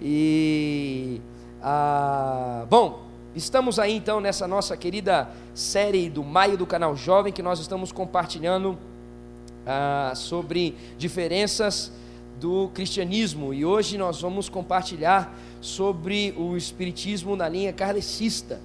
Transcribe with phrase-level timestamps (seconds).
[0.00, 1.20] E
[1.60, 3.02] ah, bom,
[3.34, 7.90] estamos aí então nessa nossa querida série do Maio do Canal Jovem que nós estamos
[7.90, 8.78] compartilhando
[9.66, 11.92] ah, sobre diferenças
[12.40, 18.60] do cristianismo e hoje nós vamos compartilhar sobre o espiritismo na linha kardecista.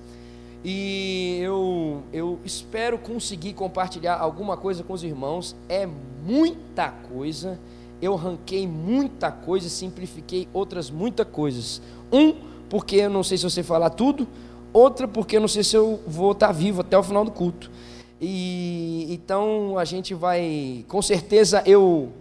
[0.64, 5.56] E eu, eu espero conseguir compartilhar alguma coisa com os irmãos.
[5.68, 5.86] É
[6.24, 7.60] muita coisa.
[8.04, 11.82] Eu ranquei muita coisa, simplifiquei outras muitas coisas.
[12.12, 12.34] Um,
[12.70, 14.28] porque eu não sei se você falar tudo.
[14.74, 17.72] Outra, porque eu não sei se eu vou estar vivo até o final do culto.
[18.20, 22.12] E então a gente vai, com certeza eu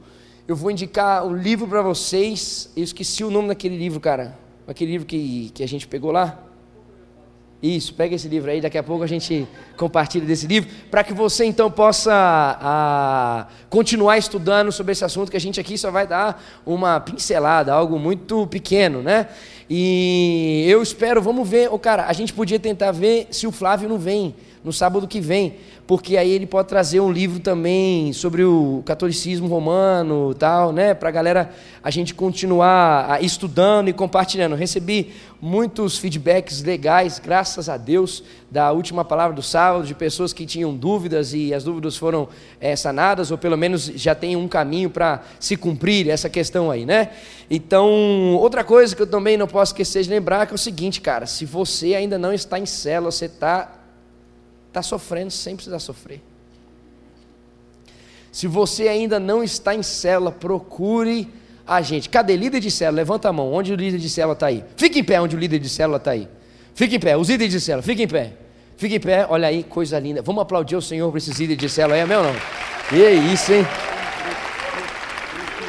[0.46, 2.70] eu vou indicar um livro para vocês.
[2.76, 4.38] Eu esqueci o nome daquele livro, cara.
[4.68, 6.38] Aquele livro que, que a gente pegou lá.
[7.62, 11.14] Isso, pega esse livro aí, daqui a pouco a gente compartilha desse livro, para que
[11.14, 16.04] você então possa a, continuar estudando sobre esse assunto, que a gente aqui só vai
[16.04, 19.28] dar uma pincelada, algo muito pequeno, né?
[19.70, 23.88] E eu espero, vamos ver, oh, cara, a gente podia tentar ver se o Flávio
[23.88, 25.54] não vem no sábado que vem,
[25.92, 31.10] porque aí ele pode trazer um livro também sobre o catolicismo romano, tal, né, para
[31.10, 31.50] a galera
[31.82, 34.54] a gente continuar estudando e compartilhando.
[34.54, 40.46] Recebi muitos feedbacks legais, graças a Deus, da última palavra do sábado, de pessoas que
[40.46, 42.26] tinham dúvidas e as dúvidas foram
[42.58, 46.86] é, sanadas, ou pelo menos já tem um caminho para se cumprir essa questão aí,
[46.86, 47.10] né?
[47.50, 51.02] Então, outra coisa que eu também não posso esquecer de lembrar que é o seguinte,
[51.02, 53.81] cara, se você ainda não está em célula, você está
[54.72, 56.22] está sofrendo sem precisar sofrer.
[58.32, 61.28] Se você ainda não está em célula, procure
[61.66, 62.08] a gente.
[62.08, 62.96] Cadê líder de célula?
[62.96, 63.52] Levanta a mão.
[63.52, 64.64] Onde o líder de célula está aí?
[64.74, 66.26] Fique em pé onde o líder de célula está aí.
[66.74, 67.14] Fique em pé.
[67.18, 68.32] Os líderes de célula, fique em pé.
[68.78, 69.26] Fique em pé.
[69.28, 70.22] Olha aí, coisa linda.
[70.22, 72.34] Vamos aplaudir o Senhor por esses líderes de célula aí, é meu não?
[72.92, 73.66] E é isso, hein?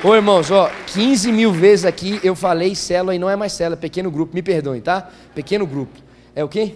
[0.01, 3.75] Ô irmãos, ó, 15 mil vezes aqui eu falei célula e não é mais célula,
[3.75, 4.33] é pequeno grupo.
[4.33, 5.09] Me perdoem, tá?
[5.35, 5.99] Pequeno grupo.
[6.33, 6.75] É o quê?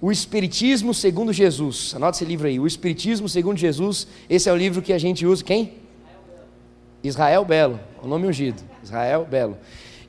[0.00, 1.92] O Espiritismo segundo Jesus.
[1.94, 2.58] Anota esse livro aí.
[2.58, 4.06] O Espiritismo segundo Jesus.
[4.28, 5.44] Esse é o livro que a gente usa.
[5.44, 5.74] Quem?
[7.04, 7.78] Israel Belo.
[8.02, 8.62] O nome ungido.
[8.82, 9.58] Israel Belo.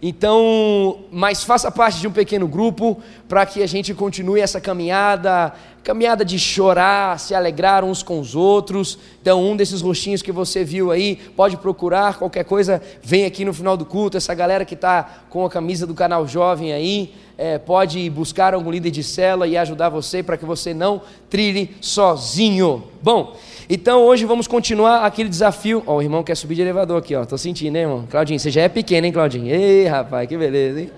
[0.01, 5.53] Então, mas faça parte de um pequeno grupo para que a gente continue essa caminhada,
[5.83, 8.97] caminhada de chorar, se alegrar uns com os outros.
[9.21, 13.53] Então, um desses rostinhos que você viu aí, pode procurar, qualquer coisa, vem aqui no
[13.53, 14.17] final do culto.
[14.17, 18.71] Essa galera que está com a camisa do canal Jovem aí, é, pode buscar algum
[18.71, 22.85] líder de cela e ajudar você para que você não trilhe sozinho.
[23.03, 23.35] Bom,
[23.69, 25.83] então hoje vamos continuar aquele desafio.
[25.85, 27.25] Ó, o irmão quer subir de elevador aqui, ó.
[27.25, 28.07] Tô sentindo, hein, irmão?
[28.09, 29.53] Claudinho, você já é pequeno, hein, Claudinho?
[29.53, 30.91] Ei, rapaz, que beleza, hein?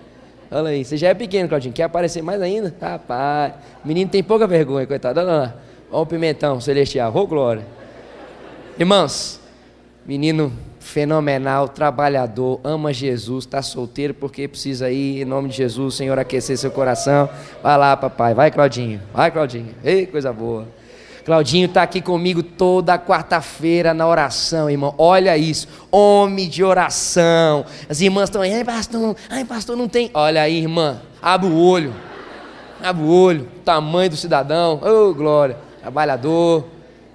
[0.51, 1.73] Olha aí, você já é pequeno, Claudinho.
[1.73, 2.73] Quer aparecer mais ainda?
[2.79, 3.53] Rapaz,
[3.83, 5.19] menino tem pouca vergonha, coitado.
[5.19, 5.55] Olha lá.
[5.91, 7.15] Olha o pimentão celestial.
[7.15, 7.65] Ô, glória.
[8.79, 9.39] Irmãos,
[10.05, 16.19] menino fenomenal, trabalhador, ama Jesus, está solteiro porque precisa ir, em nome de Jesus, Senhor,
[16.19, 17.29] aquecer seu coração.
[17.61, 19.73] Vai lá, papai, vai, Claudinho, vai, Claudinho.
[19.83, 20.67] Ei, coisa boa.
[21.25, 24.93] Claudinho está aqui comigo toda quarta-feira na oração, irmão.
[24.97, 27.65] Olha isso, homem de oração.
[27.89, 30.11] As irmãs estão aí, ai pastor, ai pastor, não tem.
[30.13, 31.93] Olha aí, irmã, abre o olho,
[32.81, 36.65] abre o olho, tamanho do cidadão, oh glória, trabalhador,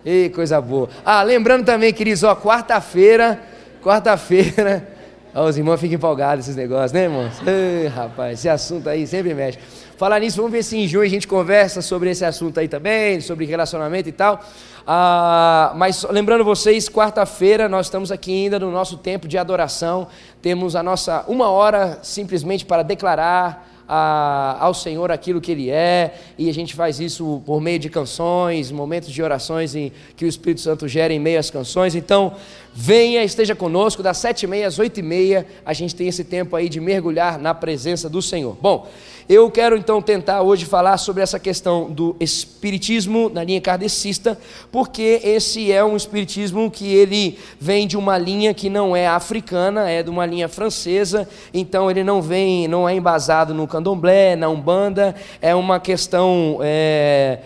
[0.05, 0.89] ei coisa boa.
[1.05, 3.41] Ah, lembrando também, queridos, ó, quarta-feira
[3.83, 4.89] Quarta-feira.
[5.35, 7.35] Os irmãos ficam empolgados esses negócios, né, irmãos?
[7.47, 9.59] Ei, rapaz, esse assunto aí sempre mexe.
[9.99, 13.21] Falar nisso, vamos ver se em junho a gente conversa sobre esse assunto aí também,
[13.21, 14.41] sobre relacionamento e tal.
[14.87, 20.07] Ah, mas lembrando vocês, quarta-feira nós estamos aqui ainda no nosso tempo de adoração.
[20.41, 26.15] Temos a nossa uma hora simplesmente para declarar a, ao Senhor aquilo que Ele é,
[26.37, 30.29] e a gente faz isso por meio de canções, momentos de orações em, que o
[30.29, 31.95] Espírito Santo gera em meio às canções.
[31.95, 32.35] Então,
[32.75, 36.23] venha, esteja conosco, das sete e meia às oito e meia, a gente tem esse
[36.23, 38.57] tempo aí de mergulhar na presença do Senhor.
[38.61, 38.87] Bom,
[39.29, 44.39] eu quero então tentar hoje falar sobre essa questão do espiritismo na linha kardecista,
[44.73, 49.91] porque esse é um espiritismo que ele vem de uma linha que não é africana,
[49.91, 54.49] é de uma linha francesa, então ele não vem, não é embasado no candomblé, na
[54.49, 57.41] umbanda, é uma questão é,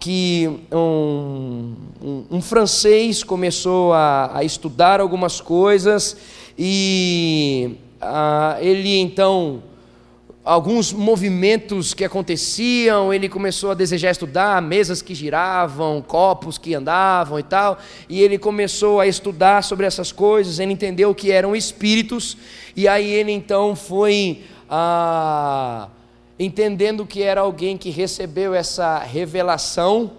[0.00, 6.16] que um, um, um, francês começou a, a, estudar algumas coisas
[6.58, 9.62] e a, ele então
[10.46, 17.36] alguns movimentos que aconteciam, ele começou a desejar estudar mesas que giravam, copos que andavam
[17.36, 17.78] e tal,
[18.08, 22.36] e ele começou a estudar sobre essas coisas, ele entendeu que eram espíritos,
[22.76, 25.88] e aí ele então foi ah,
[26.38, 30.12] entendendo que era alguém que recebeu essa revelação,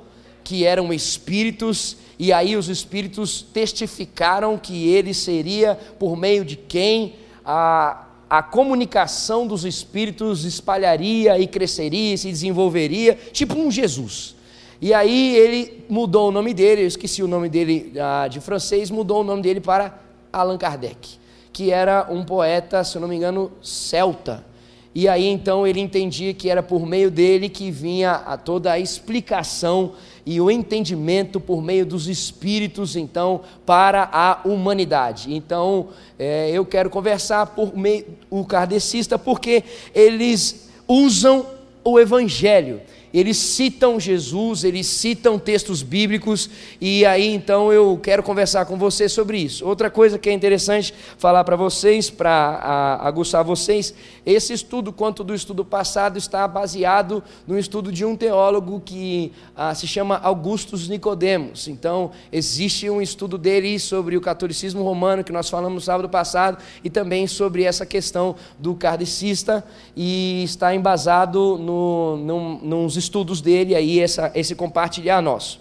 [0.44, 7.15] que eram espíritos, e aí os espíritos testificaram que ele seria por meio de quem
[7.45, 14.35] a a comunicação dos espíritos espalharia e cresceria, e se desenvolveria, tipo um Jesus.
[14.81, 18.91] E aí ele mudou o nome dele, eu esqueci o nome dele ah, de francês,
[18.91, 20.00] mudou o nome dele para
[20.31, 21.18] Allan Kardec,
[21.51, 24.45] que era um poeta, se eu não me engano, celta.
[24.94, 28.80] E aí então ele entendia que era por meio dele que vinha a toda a
[28.80, 29.94] explicação
[30.29, 35.33] e o entendimento por meio dos espíritos, então, para a humanidade.
[35.33, 35.88] Então,
[36.19, 39.63] é, eu quero conversar por meio o kardecista porque
[39.95, 41.45] eles usam
[41.81, 42.81] o evangelho
[43.18, 49.10] eles citam Jesus, eles citam textos bíblicos, e aí então eu quero conversar com você
[49.10, 49.66] sobre isso.
[49.66, 53.92] Outra coisa que é interessante falar para vocês, para aguçar vocês,
[54.24, 59.74] esse estudo, quanto do estudo passado, está baseado no estudo de um teólogo que ah,
[59.74, 61.68] se chama Augustus Nicodemos.
[61.68, 66.60] Então, existe um estudo dele sobre o catolicismo romano, que nós falamos no sábado passado,
[66.84, 69.66] e também sobre essa questão do kardecista,
[69.96, 73.06] e está embasado no, nos estudos
[73.42, 75.59] dele, aí essa, esse compartilhar nosso.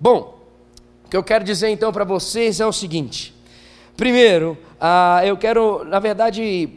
[0.00, 0.38] Bom,
[1.04, 3.34] o que eu quero dizer então para vocês é o seguinte:
[3.96, 6.70] primeiro, ah, eu quero, na verdade,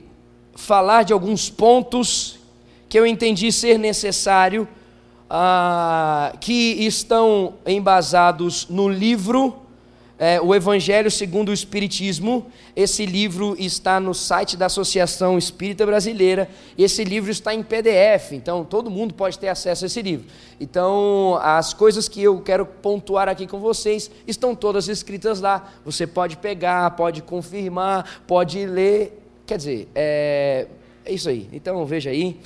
[0.55, 2.39] falar de alguns pontos
[2.87, 4.67] que eu entendi ser necessário,
[5.29, 9.68] ah, que estão embasados no livro
[10.19, 12.47] é, o Evangelho segundo o Espiritismo.
[12.75, 16.49] Esse livro está no site da Associação Espírita Brasileira.
[16.77, 20.27] Esse livro está em PDF, então todo mundo pode ter acesso a esse livro.
[20.59, 25.71] Então, as coisas que eu quero pontuar aqui com vocês estão todas escritas lá.
[25.85, 29.17] Você pode pegar, pode confirmar, pode ler.
[29.45, 30.67] Quer dizer, é,
[31.05, 31.47] é isso aí.
[31.53, 32.37] Então, veja aí.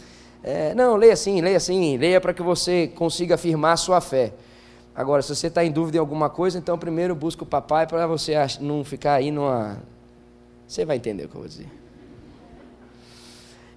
[0.43, 4.33] É, não, leia assim, leia assim, leia para que você consiga afirmar a sua fé.
[4.95, 8.05] Agora, se você está em dúvida em alguma coisa, então primeiro busca o papai para
[8.05, 9.79] você não ficar aí numa.
[10.67, 11.67] Você vai entender o que eu vou dizer.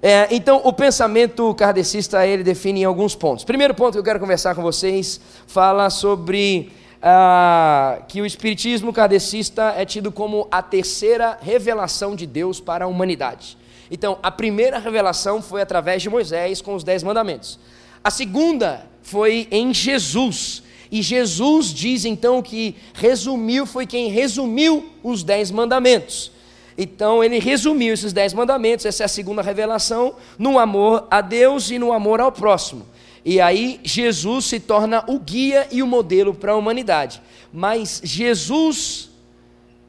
[0.02, 3.44] É, então, o pensamento kardecista ele define em alguns pontos.
[3.44, 6.70] Primeiro ponto que eu quero conversar com vocês fala sobre
[7.02, 12.88] ah, que o espiritismo kardecista é tido como a terceira revelação de Deus para a
[12.88, 13.56] humanidade.
[13.90, 17.58] Então, a primeira revelação foi através de Moisés com os dez mandamentos.
[18.04, 25.22] A segunda foi em Jesus e Jesus diz então que resumiu, foi quem resumiu os
[25.22, 26.30] dez mandamentos.
[26.78, 31.70] Então ele resumiu esses dez mandamentos, essa é a segunda revelação, no amor a Deus
[31.70, 32.86] e no amor ao próximo.
[33.24, 37.20] E aí Jesus se torna o guia e o modelo para a humanidade.
[37.52, 39.10] Mas Jesus.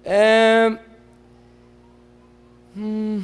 [0.03, 0.75] É,
[2.75, 3.21] hum,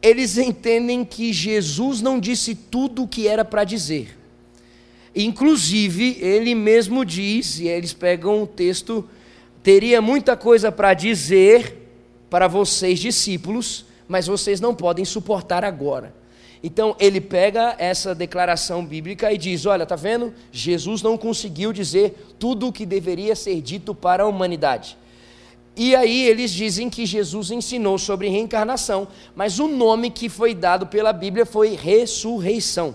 [0.00, 4.17] eles entendem que Jesus não disse tudo o que era para dizer.
[5.20, 9.04] Inclusive, ele mesmo diz, e eles pegam o texto,
[9.64, 11.90] teria muita coisa para dizer
[12.30, 16.14] para vocês, discípulos, mas vocês não podem suportar agora.
[16.62, 20.32] Então ele pega essa declaração bíblica e diz: Olha, tá vendo?
[20.52, 24.96] Jesus não conseguiu dizer tudo o que deveria ser dito para a humanidade.
[25.74, 30.86] E aí eles dizem que Jesus ensinou sobre reencarnação, mas o nome que foi dado
[30.86, 32.94] pela Bíblia foi ressurreição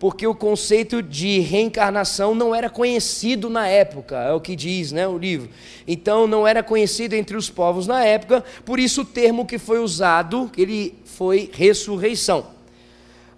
[0.00, 5.06] porque o conceito de reencarnação não era conhecido na época, é o que diz né,
[5.06, 5.50] o livro.
[5.86, 9.78] Então não era conhecido entre os povos na época, por isso o termo que foi
[9.78, 12.46] usado, ele foi ressurreição.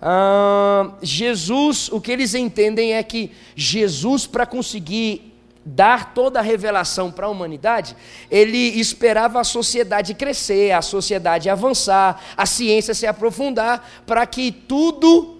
[0.01, 5.33] Ah, Jesus, o que eles entendem é que Jesus, para conseguir
[5.65, 7.97] dar toda a revelação para a humanidade,
[8.31, 15.32] ele esperava a sociedade crescer, a sociedade avançar, a ciência se aprofundar, para que tudo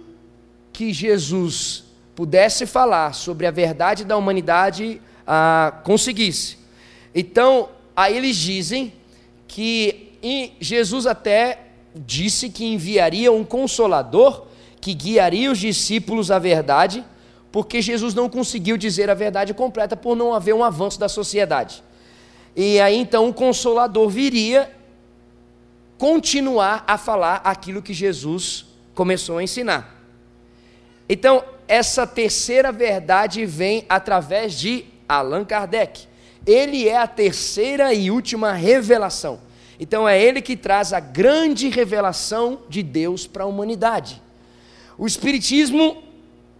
[0.73, 6.57] que Jesus pudesse falar sobre a verdade da humanidade ah, conseguisse.
[7.13, 8.91] Então, aí eles dizem
[9.47, 10.11] que
[10.59, 14.47] Jesus até disse que enviaria um consolador
[14.81, 17.05] que guiaria os discípulos à verdade,
[17.51, 21.81] porque Jesus não conseguiu dizer a verdade completa por não haver um avanço da sociedade.
[22.55, 24.69] E aí então o consolador viria
[25.97, 29.92] continuar a falar aquilo que Jesus começou a ensinar.
[31.07, 36.07] Então, essa terceira verdade vem através de Allan Kardec.
[36.45, 39.39] Ele é a terceira e última revelação.
[39.79, 44.21] Então, é ele que traz a grande revelação de Deus para a humanidade.
[44.97, 46.03] O Espiritismo,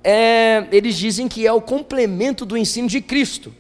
[0.03, 3.53] é, eles dizem que é o complemento do ensino de Cristo.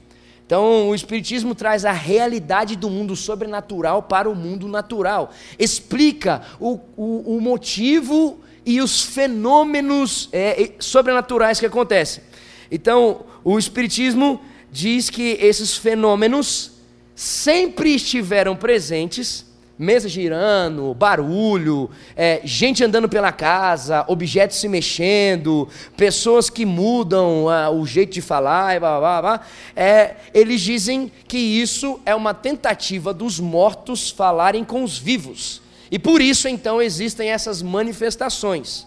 [0.45, 6.79] Então, o Espiritismo traz a realidade do mundo sobrenatural para o mundo natural, explica o,
[6.97, 12.23] o, o motivo e os fenômenos é, sobrenaturais que acontecem.
[12.71, 14.41] Então, o Espiritismo
[14.71, 16.71] diz que esses fenômenos
[17.15, 19.45] sempre estiveram presentes,
[19.77, 25.67] mesa girando, barulho, é, gente andando pela casa, objetos se mexendo,
[25.97, 29.41] pessoas que mudam o jeito de falar, e blá, blá, blá,
[29.75, 35.62] é, eles dizem que isso é uma tentativa dos mortos falarem com os vivos.
[35.93, 38.85] E por isso então existem essas manifestações.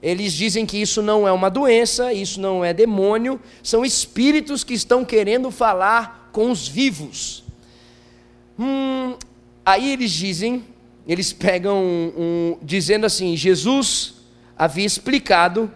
[0.00, 4.74] Eles dizem que isso não é uma doença, isso não é demônio, são espíritos que
[4.74, 7.42] estão querendo falar com os vivos.
[8.56, 9.14] Hum,
[9.64, 10.64] Aí eles dizem,
[11.06, 14.14] eles pegam um, um, dizendo assim: Jesus
[14.58, 15.70] havia explicado,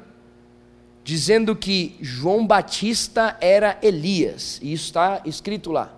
[1.04, 5.95] dizendo que João Batista era Elias, e isso está escrito lá.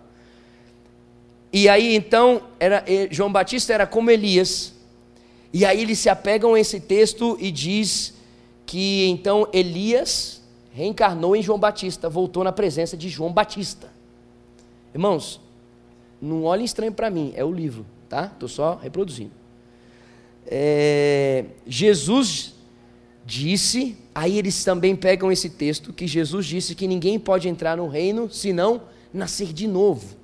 [1.53, 4.75] E aí então, era, João Batista era como Elias,
[5.53, 8.15] e aí eles se apegam a esse texto e diz
[8.67, 13.91] que então Elias reencarnou em João Batista, voltou na presença de João Batista.
[14.95, 15.41] Irmãos,
[16.21, 18.31] não olhem estranho para mim, é o livro, tá?
[18.33, 19.33] Estou só reproduzindo.
[20.47, 22.55] É, Jesus
[23.25, 27.89] disse, aí eles também pegam esse texto, que Jesus disse que ninguém pode entrar no
[27.89, 30.18] reino senão nascer de novo.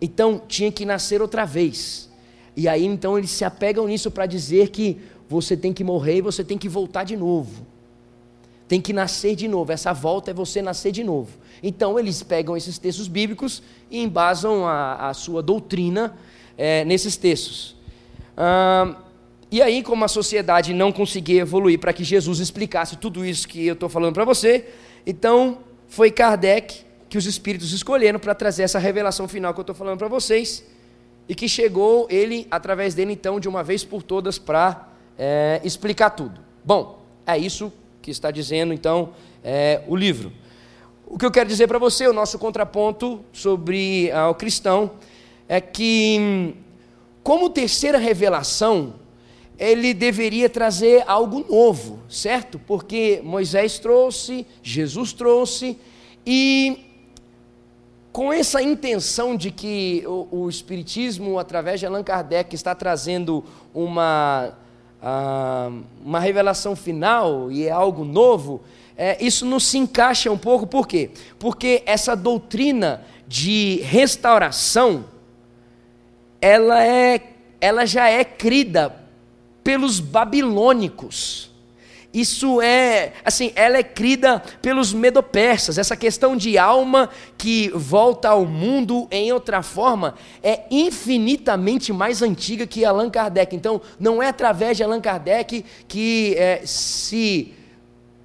[0.00, 2.08] Então tinha que nascer outra vez.
[2.56, 6.20] E aí então eles se apegam nisso para dizer que você tem que morrer e
[6.20, 7.66] você tem que voltar de novo.
[8.66, 9.72] Tem que nascer de novo.
[9.72, 11.30] Essa volta é você nascer de novo.
[11.62, 16.16] Então eles pegam esses textos bíblicos e embasam a, a sua doutrina
[16.56, 17.76] é, nesses textos.
[18.36, 18.96] Ah,
[19.50, 23.66] e aí, como a sociedade não conseguia evoluir para que Jesus explicasse tudo isso que
[23.66, 24.68] eu estou falando para você,
[25.06, 29.74] então foi Kardec que os espíritos escolheram para trazer essa revelação final que eu estou
[29.74, 30.64] falando para vocês,
[31.28, 34.88] e que chegou ele, através dele, então, de uma vez por todas, para
[35.18, 36.40] é, explicar tudo.
[36.64, 39.12] Bom, é isso que está dizendo, então,
[39.44, 40.32] é, o livro.
[41.06, 44.92] O que eu quero dizer para você, o nosso contraponto sobre ah, o cristão,
[45.46, 46.54] é que,
[47.22, 48.94] como terceira revelação,
[49.58, 52.58] ele deveria trazer algo novo, certo?
[52.58, 55.78] Porque Moisés trouxe, Jesus trouxe,
[56.24, 56.87] e
[58.18, 64.50] com essa intenção de que o, o Espiritismo, através de Allan Kardec, está trazendo uma,
[65.00, 68.60] uh, uma revelação final e é algo novo,
[68.96, 71.12] é, isso não se encaixa um pouco, por quê?
[71.38, 75.04] Porque essa doutrina de restauração,
[76.40, 77.22] ela, é,
[77.60, 78.96] ela já é crida
[79.62, 81.47] pelos babilônicos.
[82.12, 85.76] Isso é, assim, ela é crida pelos medopersas.
[85.76, 92.66] Essa questão de alma que volta ao mundo em outra forma é infinitamente mais antiga
[92.66, 93.54] que Allan Kardec.
[93.54, 97.54] Então, não é através de Allan Kardec que é, se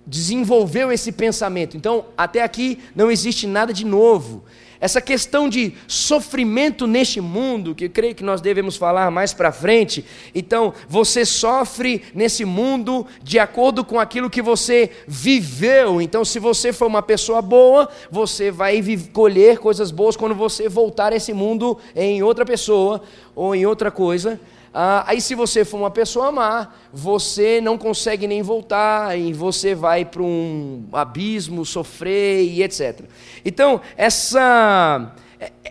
[0.06, 1.78] desenvolveu esse pensamento.
[1.78, 4.44] Então, até aqui não existe nada de novo.
[4.84, 9.50] Essa questão de sofrimento neste mundo, que eu creio que nós devemos falar mais para
[9.50, 10.04] frente.
[10.36, 16.02] Então, você sofre nesse mundo de acordo com aquilo que você viveu.
[16.02, 18.84] Então, se você for uma pessoa boa, você vai
[19.14, 23.02] colher coisas boas quando você voltar a esse mundo em outra pessoa
[23.34, 24.38] ou em outra coisa.
[24.76, 29.76] Ah, aí, se você for uma pessoa má, você não consegue nem voltar e você
[29.76, 33.02] vai para um abismo, sofrer e etc.
[33.46, 35.14] Então, essa,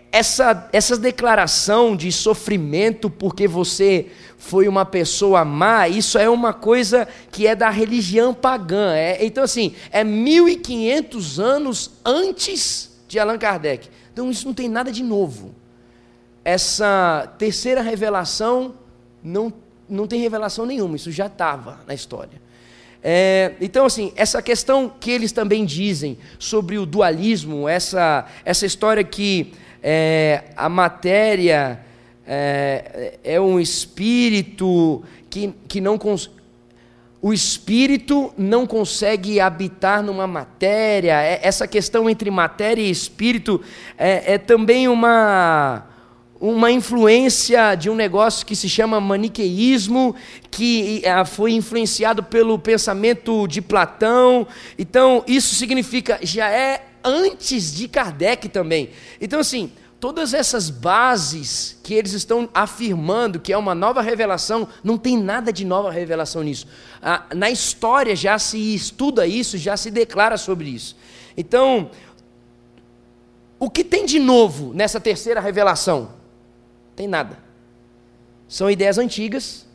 [0.09, 4.07] essa, essa declaração de sofrimento porque você
[4.37, 8.93] foi uma pessoa má, isso é uma coisa que é da religião pagã.
[8.93, 13.89] É, então, assim, é 1500 anos antes de Allan Kardec.
[14.13, 15.53] Então, isso não tem nada de novo.
[16.45, 18.75] Essa terceira revelação
[19.23, 19.53] não,
[19.89, 22.41] não tem revelação nenhuma, isso já estava na história.
[23.03, 29.03] É, então, assim, essa questão que eles também dizem sobre o dualismo, essa, essa história
[29.03, 31.81] que é, a matéria
[32.25, 35.99] é, é, um espírito que, que não
[37.21, 43.61] o espírito não consegue habitar numa matéria, é, essa questão entre matéria e espírito
[43.97, 45.85] é, é também uma
[46.45, 50.13] uma influência de um negócio que se chama maniqueísmo,
[50.51, 54.45] que eh, foi influenciado pelo pensamento de Platão.
[54.77, 58.89] Então, isso significa, já é antes de Kardec também.
[59.21, 59.71] Então, assim,
[60.01, 65.53] todas essas bases que eles estão afirmando que é uma nova revelação, não tem nada
[65.53, 66.67] de nova revelação nisso.
[67.33, 70.97] Na história já se estuda isso, já se declara sobre isso.
[71.37, 71.89] Então,
[73.57, 76.21] o que tem de novo nessa terceira revelação?
[76.95, 77.37] Tem nada.
[78.47, 79.67] São ideias antigas,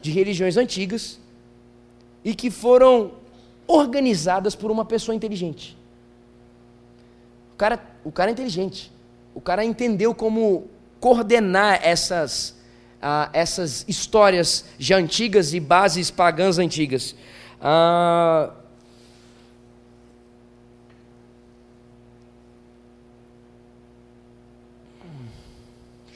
[0.00, 1.18] de religiões antigas,
[2.24, 3.12] e que foram
[3.66, 5.76] organizadas por uma pessoa inteligente.
[7.54, 8.92] O cara, o cara é inteligente.
[9.34, 10.68] O cara entendeu como
[11.00, 12.56] coordenar essas,
[13.00, 17.14] ah, essas histórias já antigas e bases pagãs antigas.
[17.60, 18.50] Ah,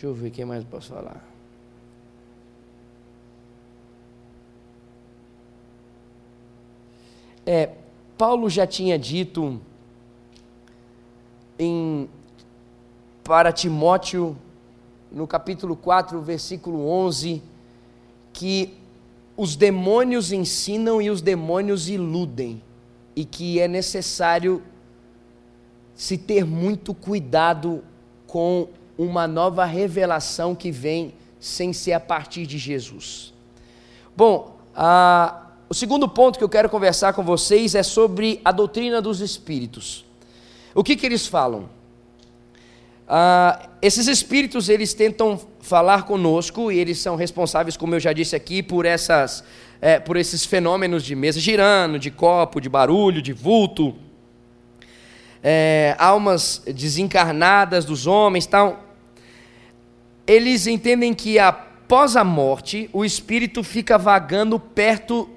[0.06, 1.24] deixa eu ver quem mais posso falar.
[7.44, 7.70] É,
[8.16, 9.60] Paulo já tinha dito
[11.58, 12.08] em,
[13.24, 14.36] para Timóteo,
[15.10, 17.42] no capítulo 4, versículo 11,
[18.32, 18.74] que
[19.36, 22.62] os demônios ensinam e os demônios iludem,
[23.14, 24.62] e que é necessário
[25.94, 27.82] se ter muito cuidado
[28.26, 33.32] com uma nova revelação que vem sem ser a partir de Jesus.
[34.16, 39.02] Bom, a o segundo ponto que eu quero conversar com vocês é sobre a doutrina
[39.02, 40.04] dos espíritos.
[40.72, 41.68] O que, que eles falam?
[43.08, 48.36] Ah, esses espíritos eles tentam falar conosco e eles são responsáveis, como eu já disse
[48.36, 49.42] aqui, por essas,
[49.80, 53.96] é, por esses fenômenos de mesa girando, de copo, de barulho, de vulto,
[55.42, 58.85] é, almas desencarnadas dos homens, tal.
[60.26, 65.28] Eles entendem que após a morte o espírito fica vagando perto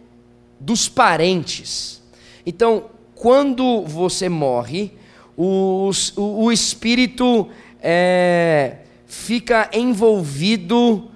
[0.60, 2.02] dos parentes.
[2.46, 4.92] Então, quando você morre,
[5.38, 7.48] o, o, o espírito
[7.82, 11.10] é, fica envolvido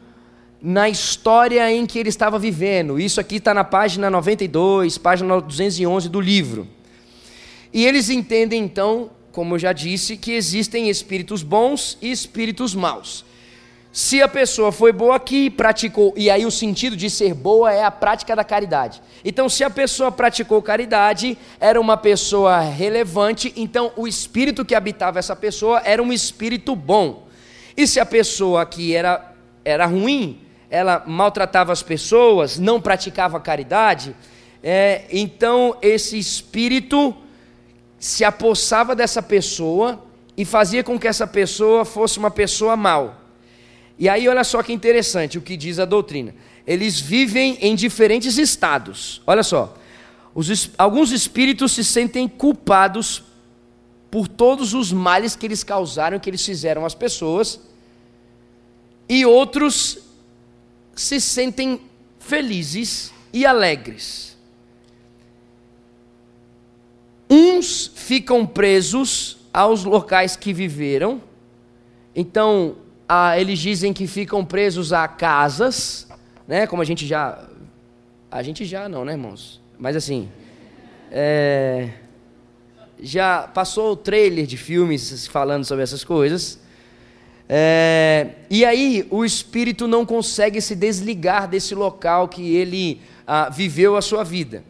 [0.61, 2.97] na história em que ele estava vivendo.
[2.97, 6.67] Isso aqui está na página 92, página 211 do livro.
[7.73, 13.25] E eles entendem então, como eu já disse, que existem espíritos bons e espíritos maus.
[13.93, 17.83] Se a pessoa foi boa aqui, praticou, e aí o sentido de ser boa é
[17.83, 18.99] a prática da caridade.
[19.23, 25.19] Então, se a pessoa praticou caridade, era uma pessoa relevante, então o espírito que habitava
[25.19, 27.27] essa pessoa era um espírito bom.
[27.77, 29.31] E se a pessoa que era,
[29.63, 34.15] era ruim, ela maltratava as pessoas, não praticava caridade,
[34.63, 37.15] é, então esse espírito
[37.99, 40.03] se apossava dessa pessoa
[40.35, 43.22] e fazia com que essa pessoa fosse uma pessoa mal.
[43.97, 46.33] E aí, olha só que interessante o que diz a doutrina.
[46.65, 49.21] Eles vivem em diferentes estados.
[49.27, 49.75] Olha só.
[50.33, 53.23] Os, alguns espíritos se sentem culpados
[54.09, 57.59] por todos os males que eles causaram, que eles fizeram às pessoas,
[59.09, 59.99] e outros
[60.95, 61.81] se sentem
[62.19, 64.37] felizes e alegres.
[67.29, 71.21] Uns ficam presos aos locais que viveram,
[72.15, 72.75] então
[73.07, 76.07] ah, eles dizem que ficam presos a casas,
[76.47, 76.67] né?
[76.67, 77.47] Como a gente já.
[78.31, 79.61] A gente já não, né, irmãos?
[79.77, 80.29] Mas assim.
[81.11, 81.89] É,
[83.03, 86.59] já passou o trailer de filmes falando sobre essas coisas.
[87.47, 93.97] É, e aí o espírito não consegue se desligar desse local que ele ah, viveu
[93.97, 94.63] a sua vida.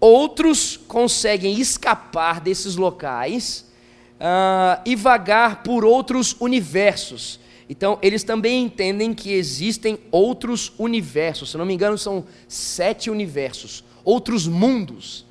[0.00, 3.70] Outros conseguem escapar desses locais
[4.18, 7.38] ah, e vagar por outros universos.
[7.70, 13.84] Então, eles também entendem que existem outros universos, se não me engano, são sete universos,
[14.02, 15.24] outros mundos,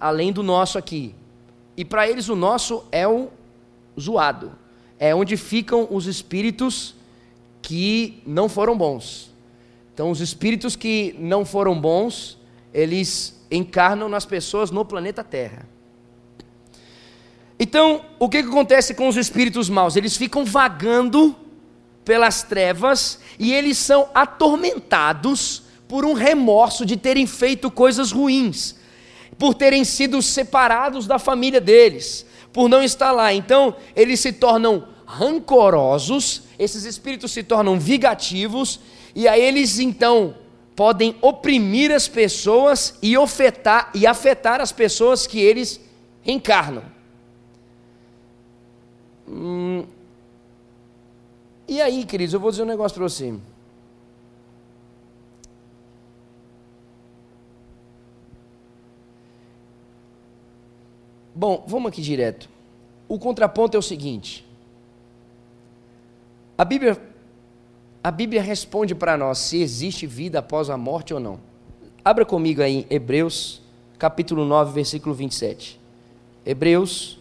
[0.00, 1.14] além do nosso aqui.
[1.76, 3.28] E para eles, o nosso é o
[4.00, 4.52] zoado,
[4.98, 6.94] é onde ficam os espíritos
[7.60, 9.30] que não foram bons.
[9.92, 12.38] Então, os espíritos que não foram bons,
[12.72, 15.68] eles encarnam nas pessoas no planeta Terra.
[17.60, 19.94] Então, o que, que acontece com os espíritos maus?
[19.94, 21.36] Eles ficam vagando
[22.06, 28.76] pelas trevas e eles são atormentados por um remorso de terem feito coisas ruins,
[29.36, 33.34] por terem sido separados da família deles, por não estar lá.
[33.34, 38.80] Então, eles se tornam rancorosos, esses espíritos se tornam vingativos,
[39.12, 40.36] e aí eles então
[40.76, 45.80] podem oprimir as pessoas e afetar, e afetar as pessoas que eles
[46.24, 46.84] encarnam.
[49.28, 49.84] Hum,
[51.68, 53.34] e aí, queridos, eu vou dizer um negócio para você.
[61.34, 62.48] Bom, vamos aqui direto.
[63.08, 64.46] O contraponto é o seguinte:
[66.56, 66.98] a Bíblia,
[68.02, 71.38] a Bíblia responde para nós se existe vida após a morte ou não.
[72.02, 73.60] Abra comigo aí Hebreus,
[73.98, 75.78] capítulo 9, versículo 27.
[76.46, 77.18] Hebreus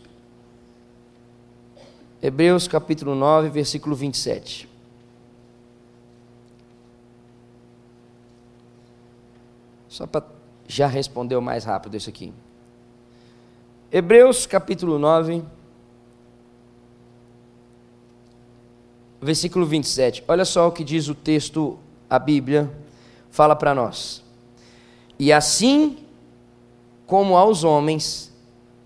[2.25, 4.67] Hebreus capítulo 9, versículo 27.
[9.87, 10.25] Só para
[10.67, 12.33] já responder mais rápido isso aqui.
[13.91, 15.43] Hebreus capítulo 9,
[19.21, 20.23] versículo 27.
[20.27, 21.77] Olha só o que diz o texto,
[22.09, 22.75] a Bíblia
[23.29, 24.23] fala para nós.
[25.19, 25.99] E assim
[27.05, 28.33] como aos homens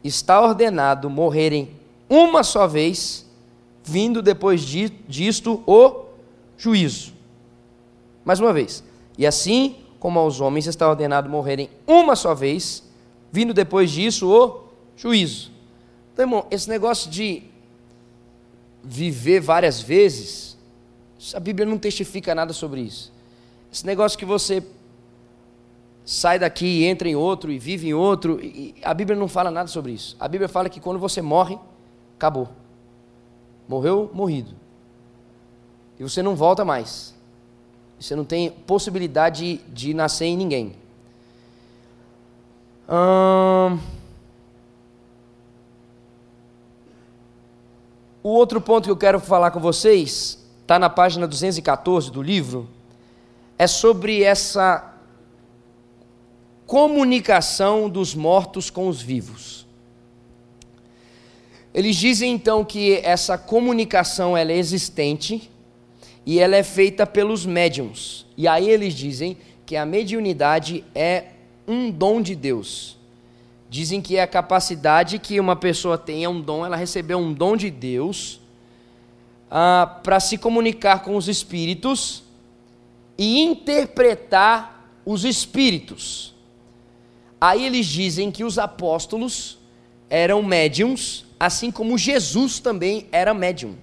[0.04, 1.73] está ordenado morrerem
[2.10, 3.28] uma só vez,
[3.89, 6.06] vindo depois disto o
[6.58, 7.13] juízo.
[8.23, 8.84] Mais uma vez.
[9.17, 12.84] E assim como aos homens está ordenado morrerem uma só vez,
[13.32, 14.63] vindo depois disso o
[14.95, 15.52] juízo.
[16.13, 17.43] Então, irmão, esse negócio de
[18.84, 20.58] viver várias vezes,
[21.34, 23.12] a Bíblia não testifica nada sobre isso.
[23.71, 24.63] Esse negócio que você
[26.06, 28.39] sai daqui e entra em outro e vive em outro,
[28.84, 30.15] a Bíblia não fala nada sobre isso.
[30.19, 31.58] A Bíblia fala que quando você morre,
[32.15, 32.49] acabou.
[33.69, 34.55] Morreu, morrido.
[35.99, 37.13] E você não volta mais.
[37.99, 40.75] Você não tem possibilidade de, nascer em ninguém.
[42.89, 43.77] Hum...
[48.23, 52.67] O outro ponto que eu quero falar com vocês está na página 214 do livro.
[53.55, 54.95] É sobre essa
[56.65, 59.68] comunicação dos mortos com os vivos.
[61.73, 65.49] Eles dizem então que essa comunicação ela é existente
[66.25, 68.25] e ela é feita pelos médiums.
[68.36, 71.25] E aí eles dizem que a mediunidade é
[71.67, 72.97] um dom de Deus.
[73.69, 77.32] Dizem que é a capacidade que uma pessoa tem, é um dom, ela recebeu um
[77.32, 78.39] dom de Deus
[79.51, 82.23] ah, para se comunicar com os espíritos
[83.15, 86.34] e interpretar os espíritos.
[87.39, 89.60] Aí eles dizem que os apóstolos
[90.10, 93.75] eram médiums, assim como Jesus também era médium.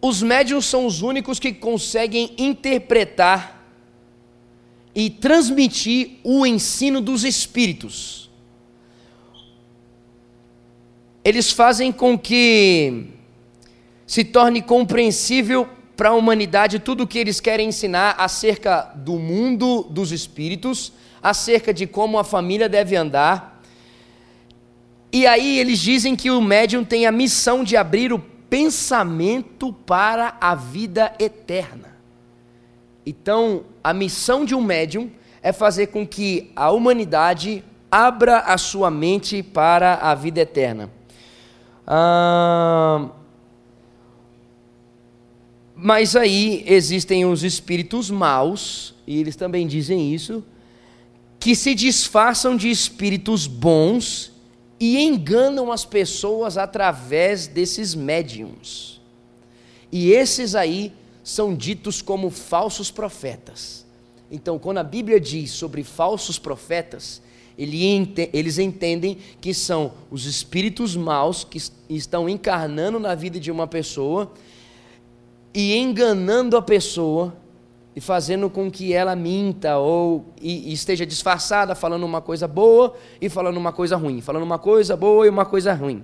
[0.00, 3.62] Os médiums são os únicos que conseguem interpretar
[4.94, 8.30] e transmitir o ensino dos espíritos.
[11.24, 13.06] Eles fazem com que
[14.04, 19.84] se torne compreensível para a humanidade tudo o que eles querem ensinar acerca do mundo
[19.84, 23.51] dos espíritos, acerca de como a família deve andar.
[25.12, 30.36] E aí eles dizem que o médium tem a missão de abrir o pensamento para
[30.40, 31.96] a vida eterna.
[33.04, 35.10] Então, a missão de um médium
[35.42, 40.90] é fazer com que a humanidade abra a sua mente para a vida eterna.
[41.86, 43.10] Ah,
[45.74, 50.42] mas aí existem os espíritos maus, e eles também dizem isso,
[51.38, 54.31] que se disfarçam de espíritos bons
[54.84, 59.00] e enganam as pessoas através desses médiums.
[59.92, 60.92] E esses aí
[61.22, 63.86] são ditos como falsos profetas.
[64.28, 67.22] Então, quando a Bíblia diz sobre falsos profetas,
[67.56, 74.32] eles entendem que são os espíritos maus que estão encarnando na vida de uma pessoa
[75.54, 77.36] e enganando a pessoa
[77.94, 83.56] e fazendo com que ela minta ou esteja disfarçada, falando uma coisa boa e falando
[83.58, 86.02] uma coisa ruim, falando uma coisa boa e uma coisa ruim.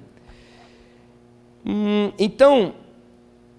[1.64, 2.74] Hum, então,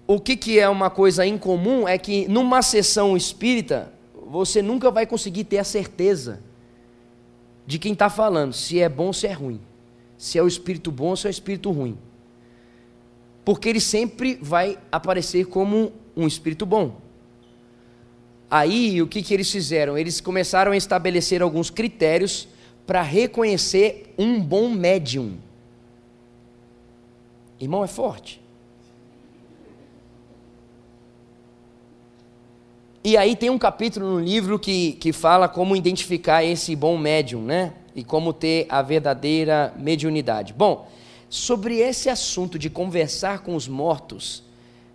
[0.06, 3.92] o que, que é uma coisa incomum é que numa sessão espírita,
[4.26, 6.40] você nunca vai conseguir ter a certeza
[7.66, 9.60] de quem está falando, se é bom ou se é ruim.
[10.16, 11.96] Se é o espírito bom ou se é o espírito ruim.
[13.44, 16.96] Porque ele sempre vai aparecer como um espírito bom.
[18.50, 19.96] Aí, o que, que eles fizeram?
[19.96, 22.48] Eles começaram a estabelecer alguns critérios
[22.84, 25.38] para reconhecer um bom médium.
[27.60, 28.40] Irmão, é forte.
[33.04, 37.42] E aí tem um capítulo no livro que, que fala como identificar esse bom médium,
[37.42, 37.72] né?
[37.94, 40.52] E como ter a verdadeira mediunidade.
[40.52, 40.88] Bom,
[41.28, 44.42] sobre esse assunto de conversar com os mortos,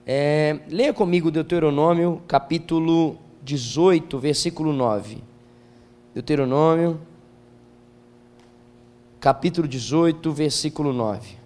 [0.06, 5.20] é, leia comigo Deuteronômio, capítulo 18, versículo 9.
[6.16, 7.00] Deuteronômio,
[9.20, 11.38] capítulo 18, versículo 9.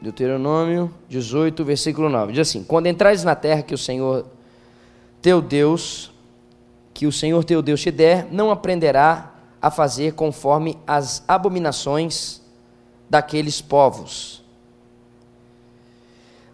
[0.00, 2.32] Deuteronômio 18, versículo 9.
[2.32, 4.26] Diz assim: Quando entrares na terra que o Senhor
[5.20, 6.12] teu Deus,
[6.94, 12.40] que o Senhor teu Deus te der, não aprenderá a fazer conforme as abominações
[13.10, 14.42] daqueles povos.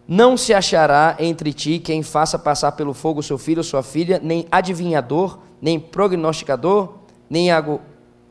[0.06, 4.20] Não se achará entre ti quem faça passar pelo fogo seu filho ou sua filha,
[4.22, 6.94] nem adivinhador, nem prognosticador,
[7.28, 7.48] nem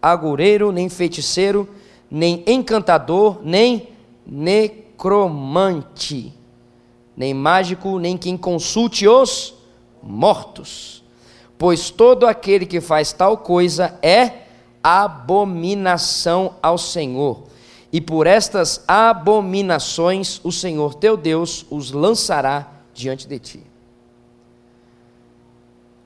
[0.01, 1.67] agoureiro, nem feiticeiro,
[2.09, 3.89] nem encantador, nem
[4.25, 6.33] ne necromante,
[7.15, 9.53] nem mágico, nem quem consulte os
[10.03, 11.03] mortos.
[11.57, 14.43] Pois todo aquele que faz tal coisa é
[14.83, 17.43] abominação ao Senhor.
[17.91, 23.63] E por estas abominações o Senhor teu Deus os lançará diante de ti.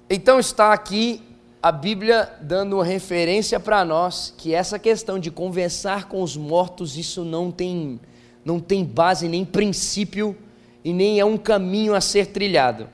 [0.09, 1.21] Então está aqui
[1.61, 7.25] a Bíblia dando referência para nós que essa questão de conversar com os mortos, isso
[7.25, 7.99] não tem,
[8.45, 10.37] não tem base nem princípio
[10.83, 12.87] e nem é um caminho a ser trilhado.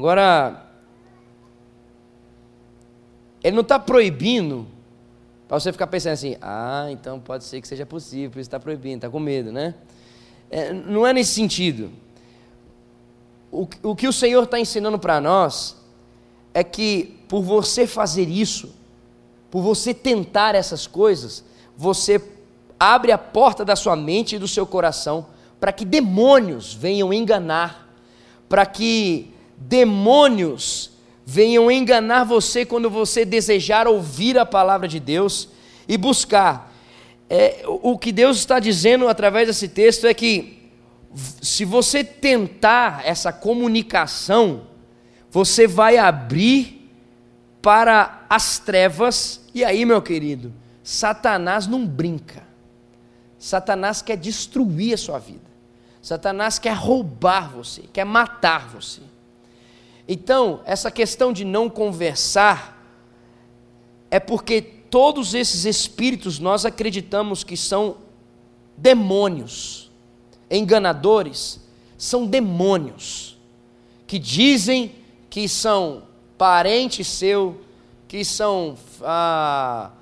[0.00, 0.64] Agora,
[3.44, 4.66] ele não está proibindo
[5.46, 8.58] para você ficar pensando assim, ah, então pode ser que seja possível, por isso está
[8.58, 9.74] proibindo, está com medo, né?
[10.50, 11.90] É, não é nesse sentido.
[13.52, 15.76] O, o que o Senhor está ensinando para nós
[16.54, 18.74] é que por você fazer isso,
[19.50, 21.44] por você tentar essas coisas,
[21.76, 22.26] você
[22.78, 25.26] abre a porta da sua mente e do seu coração
[25.60, 27.94] para que demônios venham enganar,
[28.48, 30.90] para que demônios
[31.24, 35.48] venham enganar você quando você desejar ouvir a palavra de Deus
[35.86, 36.74] e buscar.
[37.28, 40.70] É, o que Deus está dizendo através desse texto é que
[41.40, 44.62] se você tentar essa comunicação,
[45.30, 46.90] você vai abrir
[47.62, 52.42] para as trevas, e aí, meu querido, Satanás não brinca.
[53.38, 55.50] Satanás quer destruir a sua vida.
[56.02, 59.02] Satanás quer roubar você, quer matar você.
[60.12, 62.84] Então, essa questão de não conversar
[64.10, 67.98] é porque todos esses espíritos nós acreditamos que são
[68.76, 69.88] demônios,
[70.50, 71.60] enganadores,
[71.96, 73.38] são demônios
[74.04, 74.96] que dizem
[75.30, 76.02] que são
[76.36, 77.60] parentes seu,
[78.08, 79.92] que são ah,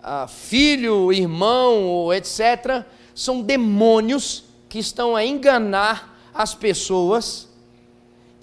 [0.00, 7.48] ah, filho, irmão, etc., são demônios que estão a enganar as pessoas,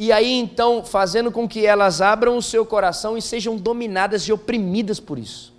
[0.03, 4.33] e aí então fazendo com que elas abram o seu coração e sejam dominadas e
[4.33, 5.53] oprimidas por isso.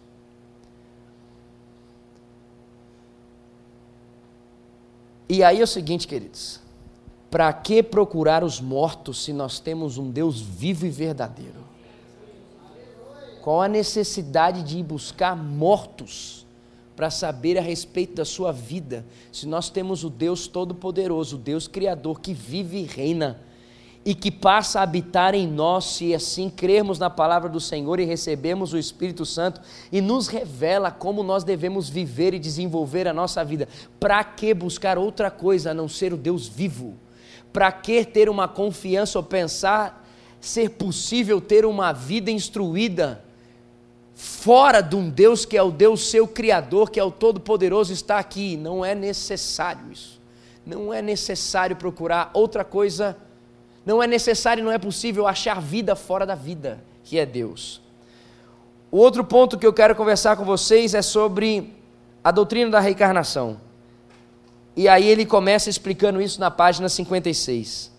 [5.30, 6.60] E aí é o seguinte, queridos.
[7.30, 11.64] Para que procurar os mortos se nós temos um Deus vivo e verdadeiro?
[13.40, 16.44] Qual a necessidade de ir buscar mortos
[16.94, 21.66] para saber a respeito da sua vida, se nós temos o Deus Todo-Poderoso, o Deus
[21.66, 23.40] Criador que vive e reina
[24.04, 28.04] e que passa a habitar em nós, se assim crermos na palavra do Senhor e
[28.04, 33.42] recebemos o Espírito Santo e nos revela como nós devemos viver e desenvolver a nossa
[33.44, 33.66] vida.
[33.98, 36.94] Para que buscar outra coisa a não ser o Deus vivo?
[37.52, 40.04] Para que ter uma confiança ou pensar
[40.44, 43.24] ser possível ter uma vida instruída
[44.14, 48.18] fora de um Deus que é o Deus seu Criador, que é o Todo-Poderoso, está
[48.18, 48.56] aqui?
[48.56, 50.20] Não é necessário isso.
[50.64, 53.16] Não é necessário procurar outra coisa.
[53.84, 57.82] Não é necessário, não é possível achar vida fora da vida, que é Deus.
[58.90, 61.74] O outro ponto que eu quero conversar com vocês é sobre
[62.22, 63.60] a doutrina da reencarnação.
[64.76, 67.92] E aí ele começa explicando isso na página 56.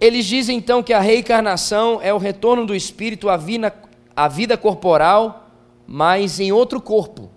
[0.00, 3.72] Eles dizem então que a reencarnação é o retorno do espírito à vida,
[4.16, 5.48] à vida corporal,
[5.86, 7.30] mas em outro corpo.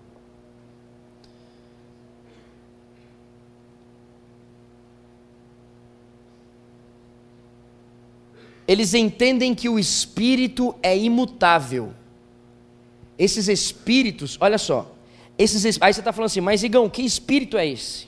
[8.67, 11.93] Eles entendem que o espírito é imutável.
[13.17, 14.91] Esses espíritos, olha só,
[15.37, 18.07] esses, aí você está falando assim, mas Igão, que espírito é esse?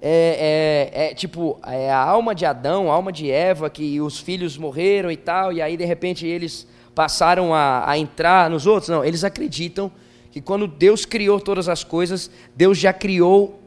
[0.00, 4.18] É, é, é, tipo, é a alma de Adão, a alma de Eva, que os
[4.18, 8.88] filhos morreram e tal, e aí de repente eles passaram a, a entrar nos outros.
[8.88, 9.90] Não, eles acreditam
[10.30, 13.60] que quando Deus criou todas as coisas, Deus já criou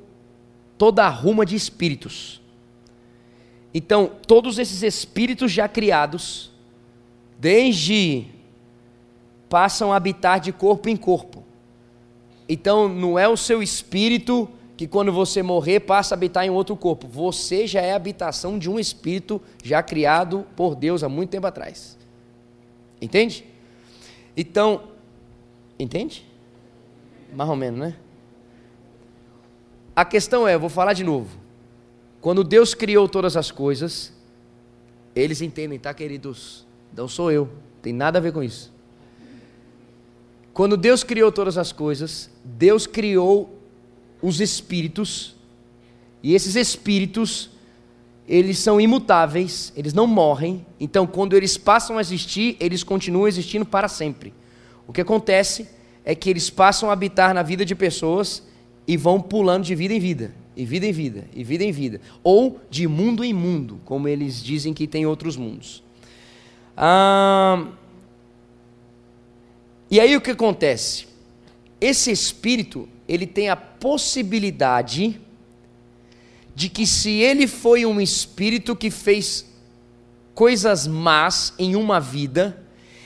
[0.78, 2.41] toda a ruma de espíritos.
[3.73, 6.51] Então, todos esses espíritos já criados,
[7.39, 8.25] desde
[9.49, 11.43] passam a habitar de corpo em corpo.
[12.47, 16.75] Então não é o seu espírito que quando você morrer passa a habitar em outro
[16.75, 17.08] corpo.
[17.08, 21.47] Você já é a habitação de um espírito já criado por Deus há muito tempo
[21.47, 21.97] atrás.
[23.01, 23.43] Entende?
[24.36, 24.84] Então,
[25.80, 26.25] entende?
[27.34, 27.95] Mais ou menos, né?
[29.95, 31.46] A questão é, vou falar de novo.
[32.28, 34.12] Quando Deus criou todas as coisas,
[35.16, 36.68] eles entendem, tá, queridos?
[36.94, 37.48] Não sou eu,
[37.82, 38.70] tem nada a ver com isso.
[40.52, 43.58] Quando Deus criou todas as coisas, Deus criou
[44.22, 45.38] os espíritos,
[46.22, 47.50] e esses espíritos,
[48.28, 53.66] eles são imutáveis, eles não morrem, então quando eles passam a existir, eles continuam existindo
[53.66, 54.34] para sempre.
[54.86, 55.66] O que acontece
[56.04, 58.44] é que eles passam a habitar na vida de pessoas
[58.86, 62.02] e vão pulando de vida em vida, e vida em vida, e vida em vida,
[62.24, 65.84] ou de mundo em mundo, como eles dizem que tem outros mundos.
[66.76, 67.67] Ah,
[69.89, 71.06] e aí o que acontece?
[71.80, 75.22] Esse espírito, ele tem a possibilidade
[76.56, 79.46] de que se ele foi um espírito que fez
[80.34, 82.65] coisas más em uma vida,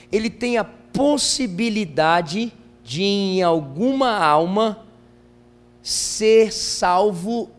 [0.10, 4.86] ele tem a possibilidade de em alguma alma
[5.82, 7.50] ser salvo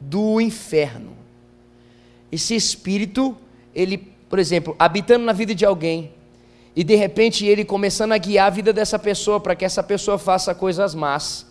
[0.00, 1.12] do inferno.
[2.30, 3.36] Esse espírito,
[3.74, 3.98] ele,
[4.28, 6.12] por exemplo, habitando na vida de alguém,
[6.74, 10.18] e de repente ele começando a guiar a vida dessa pessoa para que essa pessoa
[10.18, 11.46] faça coisas más.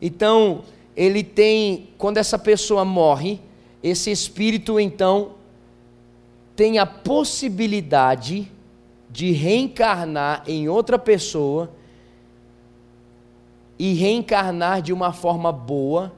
[0.00, 0.62] Então,
[0.96, 3.40] ele tem, quando essa pessoa morre,
[3.82, 5.32] esse espírito então
[6.54, 8.50] tem a possibilidade
[9.10, 11.70] de reencarnar em outra pessoa
[13.82, 16.12] e reencarnar de uma forma boa,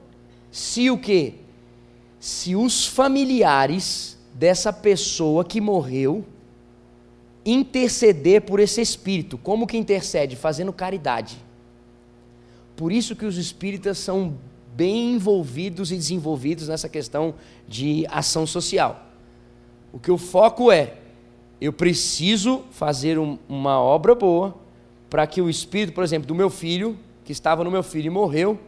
[0.53, 1.33] se o quê?
[2.21, 6.27] Se os familiares dessa pessoa que morreu
[7.43, 9.39] interceder por esse espírito.
[9.39, 10.37] Como que intercede?
[10.37, 11.39] Fazendo caridade.
[12.77, 14.35] Por isso que os espíritas são
[14.77, 17.35] bem envolvidos e desenvolvidos nessa questão
[17.67, 19.07] de ação social.
[19.91, 20.99] O que o foco é,
[21.59, 24.55] eu preciso fazer um, uma obra boa
[25.09, 28.11] para que o espírito, por exemplo, do meu filho, que estava no meu filho e
[28.11, 28.59] morreu,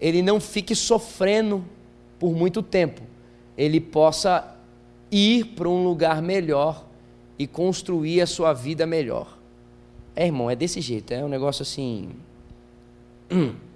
[0.00, 1.64] ele não fique sofrendo
[2.18, 3.02] por muito tempo.
[3.56, 4.56] Ele possa
[5.10, 6.84] ir para um lugar melhor
[7.38, 9.38] e construir a sua vida melhor.
[10.14, 12.10] É, irmão, é desse jeito, é um negócio assim.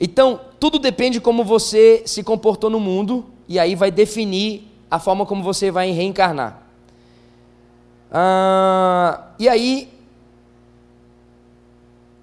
[0.00, 5.00] Então, tudo depende de como você se comportou no mundo, e aí vai definir a
[5.00, 6.62] forma como você vai reencarnar.
[8.08, 9.88] Ah, e aí,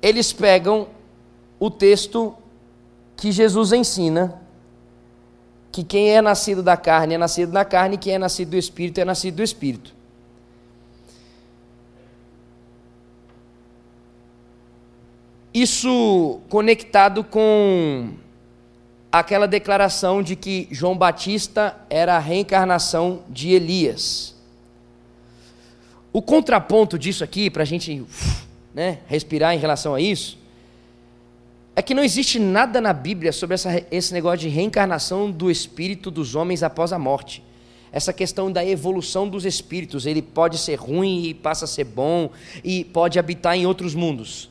[0.05, 0.87] eles pegam
[1.59, 2.35] o texto
[3.17, 4.39] que Jesus ensina
[5.71, 8.99] que quem é nascido da carne é nascido da carne, quem é nascido do espírito
[8.99, 9.95] é nascido do espírito.
[15.51, 18.13] Isso conectado com
[19.11, 24.35] aquela declaração de que João Batista era a reencarnação de Elias.
[26.13, 28.05] O contraponto disso aqui, para a gente
[28.75, 30.37] né, respirar em relação a isso,
[31.77, 36.11] é que não existe nada na Bíblia sobre essa, esse negócio de reencarnação do espírito
[36.11, 37.41] dos homens após a morte.
[37.91, 42.29] Essa questão da evolução dos espíritos, ele pode ser ruim e passa a ser bom,
[42.63, 44.49] e pode habitar em outros mundos.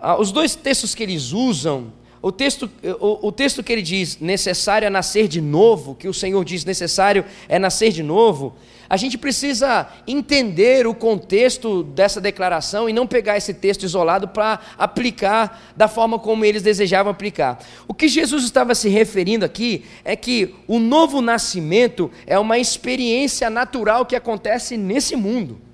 [0.00, 4.18] Ah, os dois textos que eles usam, o texto, o, o texto que ele diz
[4.18, 8.54] necessário é nascer de novo, que o Senhor diz necessário é nascer de novo,
[8.90, 14.60] a gente precisa entender o contexto dessa declaração e não pegar esse texto isolado para
[14.78, 17.58] aplicar da forma como eles desejavam aplicar.
[17.86, 23.50] O que Jesus estava se referindo aqui é que o novo nascimento é uma experiência
[23.50, 25.67] natural que acontece nesse mundo.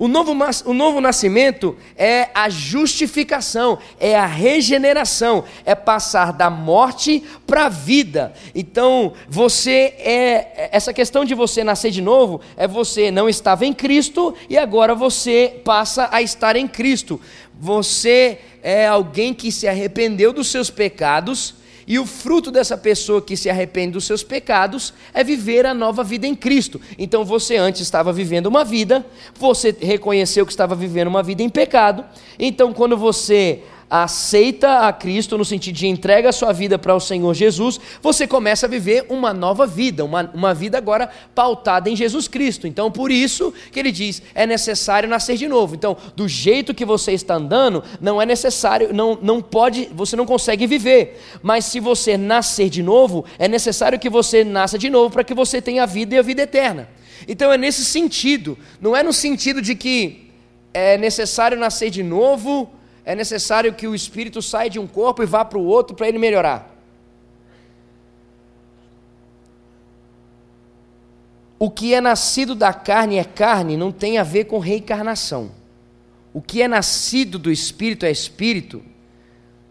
[0.00, 0.34] O novo,
[0.64, 7.68] o novo nascimento é a justificação, é a regeneração, é passar da morte para a
[7.68, 8.32] vida.
[8.54, 10.70] Então, você é.
[10.72, 14.94] Essa questão de você nascer de novo é você não estava em Cristo e agora
[14.94, 17.20] você passa a estar em Cristo.
[17.60, 21.59] Você é alguém que se arrependeu dos seus pecados
[21.90, 26.04] e o fruto dessa pessoa que se arrepende dos seus pecados é viver a nova
[26.04, 26.80] vida em Cristo.
[26.96, 31.48] Então você antes estava vivendo uma vida, você reconheceu que estava vivendo uma vida em
[31.48, 32.04] pecado.
[32.38, 37.00] Então quando você aceita a Cristo no sentido de entrega a sua vida para o
[37.00, 41.96] Senhor Jesus, você começa a viver uma nova vida, uma, uma vida agora pautada em
[41.96, 42.68] Jesus Cristo.
[42.68, 45.74] Então, por isso que ele diz: é necessário nascer de novo.
[45.74, 50.24] Então, do jeito que você está andando, não é necessário, não, não pode, você não
[50.24, 51.20] consegue viver.
[51.42, 55.34] Mas se você nascer de novo, é necessário que você nasça de novo para que
[55.34, 56.88] você tenha a vida e a vida eterna.
[57.26, 60.30] Então é nesse sentido, não é no sentido de que
[60.72, 62.70] é necessário nascer de novo
[63.10, 66.06] é necessário que o espírito saia de um corpo e vá para o outro para
[66.06, 66.72] ele melhorar.
[71.58, 75.50] O que é nascido da carne é carne, não tem a ver com reencarnação.
[76.32, 78.80] O que é nascido do espírito é espírito,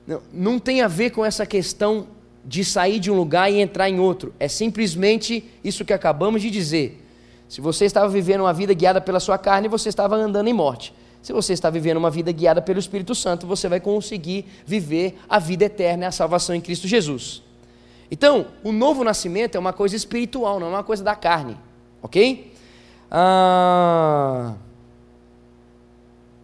[0.06, 2.08] não, não tem a ver com essa questão
[2.44, 4.34] de sair de um lugar e entrar em outro.
[4.38, 7.06] É simplesmente isso que acabamos de dizer.
[7.48, 10.94] Se você estava vivendo uma vida guiada pela sua carne, você estava andando em morte.
[11.22, 15.38] Se você está vivendo uma vida guiada pelo Espírito Santo, você vai conseguir viver a
[15.38, 17.44] vida eterna e a salvação em Cristo Jesus.
[18.10, 21.58] Então, o novo nascimento é uma coisa espiritual, não é uma coisa da carne,
[22.02, 22.54] ok?
[23.12, 24.56] Ah,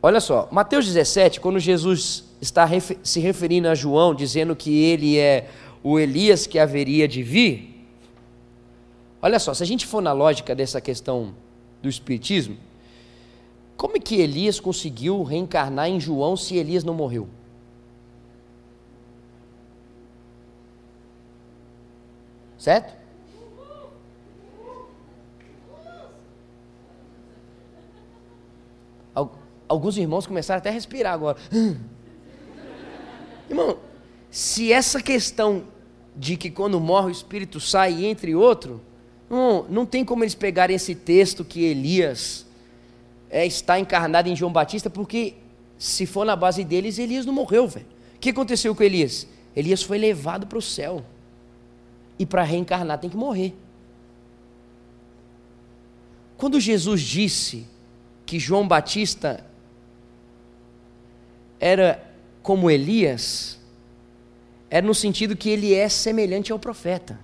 [0.03, 2.67] olha só, Mateus 17, quando Jesus está
[3.01, 5.49] se referindo a João, dizendo que ele é
[5.81, 7.87] o Elias que haveria de vir,
[9.21, 11.33] olha só, se a gente for na lógica dessa questão
[11.81, 12.57] do Espiritismo,
[13.77, 17.27] como é que Elias conseguiu reencarnar em João se Elias não morreu?
[22.57, 23.05] Certo?
[29.67, 31.37] Alguns irmãos começaram até a respirar agora.
[33.49, 33.77] Irmão,
[34.29, 35.63] se essa questão
[36.15, 38.79] de que quando morre o espírito sai, entre outro,
[39.29, 42.44] não, não tem como eles pegarem esse texto que Elias
[43.35, 45.33] é, está encarnado em João Batista, porque
[45.77, 47.85] se for na base deles, Elias não morreu, velho.
[48.15, 49.27] O que aconteceu com Elias?
[49.53, 51.05] Elias foi levado para o céu.
[52.17, 53.53] E para reencarnar tem que morrer.
[56.37, 57.67] Quando Jesus disse
[58.25, 59.45] que João Batista
[61.59, 62.09] era
[62.41, 63.59] como Elias,
[64.69, 67.19] era no sentido que ele é semelhante ao profeta.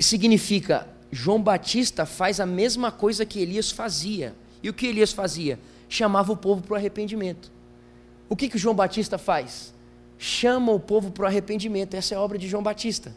[0.00, 4.34] Significa, João Batista faz a mesma coisa que Elias fazia.
[4.62, 5.58] E o que Elias fazia?
[5.88, 7.50] Chamava o povo para o arrependimento.
[8.28, 9.72] O que, que João Batista faz?
[10.18, 11.94] Chama o povo para o arrependimento.
[11.94, 13.14] Essa é a obra de João Batista.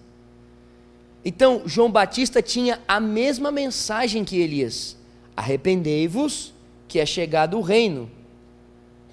[1.24, 4.96] Então, João Batista tinha a mesma mensagem que Elias:
[5.36, 6.54] arrependei-vos,
[6.88, 8.10] que é chegado o reino.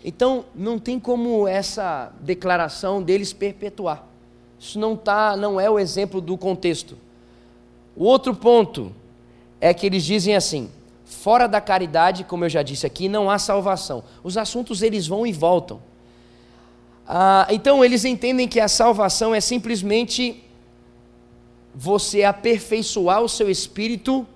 [0.05, 4.07] Então, não tem como essa declaração deles perpetuar.
[4.59, 6.97] Isso não, tá, não é o exemplo do contexto.
[7.97, 8.93] O outro ponto
[9.61, 10.71] é que eles dizem assim:
[11.05, 14.05] fora da caridade, como eu já disse aqui, não há salvação.
[14.23, 15.81] Os assuntos eles vão e voltam.
[17.09, 20.45] Ah, então eles entendem que a salvação é simplesmente
[21.75, 24.27] você aperfeiçoar o seu espírito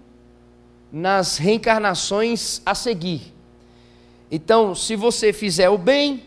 [0.93, 3.33] nas reencarnações a seguir.
[4.31, 6.23] Então, se você fizer o bem,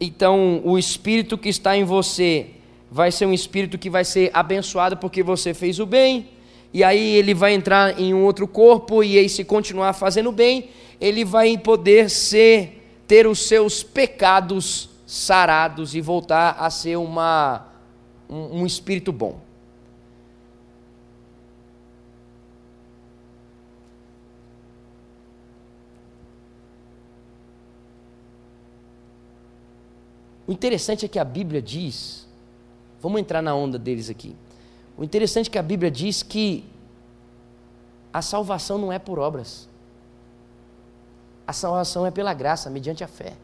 [0.00, 2.55] então o espírito que está em você
[2.90, 6.28] vai ser um espírito que vai ser abençoado porque você fez o bem,
[6.72, 10.70] e aí ele vai entrar em um outro corpo e aí se continuar fazendo bem,
[11.00, 17.66] ele vai poder ser ter os seus pecados sarados e voltar a ser uma
[18.28, 19.40] um, um espírito bom.
[30.46, 32.25] O interessante é que a Bíblia diz,
[33.00, 34.34] vamos entrar na onda deles aqui.
[34.96, 36.64] O interessante é que a Bíblia diz que
[38.12, 39.68] a salvação não é por obras.
[41.46, 43.34] A salvação é pela graça, mediante a fé.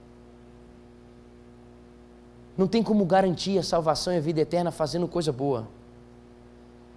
[2.57, 5.69] Não tem como garantir a salvação e a vida eterna fazendo coisa boa.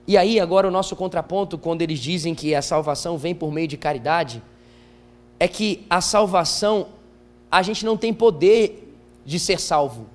[0.08, 3.68] E aí, agora, o nosso contraponto, quando eles dizem que a salvação vem por meio
[3.68, 4.42] de caridade,
[5.40, 6.88] é que a salvação,
[7.52, 8.96] a gente não tem poder
[9.26, 10.08] de ser salvo.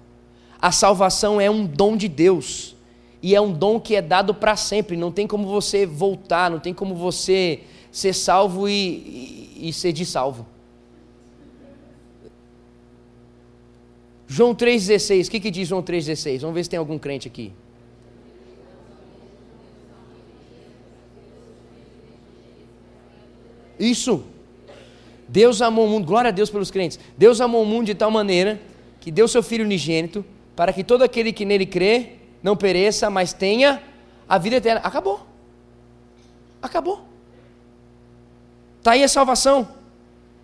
[0.60, 2.76] A salvação é um dom de Deus.
[3.22, 4.96] E é um dom que é dado para sempre.
[4.96, 9.92] Não tem como você voltar, não tem como você ser salvo e, e, e ser
[9.92, 10.46] de salvo.
[14.26, 16.40] João 3,16, o que, que diz João 3,16?
[16.40, 17.52] Vamos ver se tem algum crente aqui.
[23.78, 24.22] Isso.
[25.26, 26.98] Deus amou o mundo, glória a Deus pelos crentes.
[27.16, 28.60] Deus amou o mundo de tal maneira
[29.00, 30.24] que deu seu Filho unigênito,
[30.60, 33.82] para que todo aquele que nele crê não pereça, mas tenha
[34.28, 34.82] a vida eterna.
[34.84, 35.26] Acabou.
[36.60, 37.00] Acabou.
[38.76, 39.66] Está aí a salvação.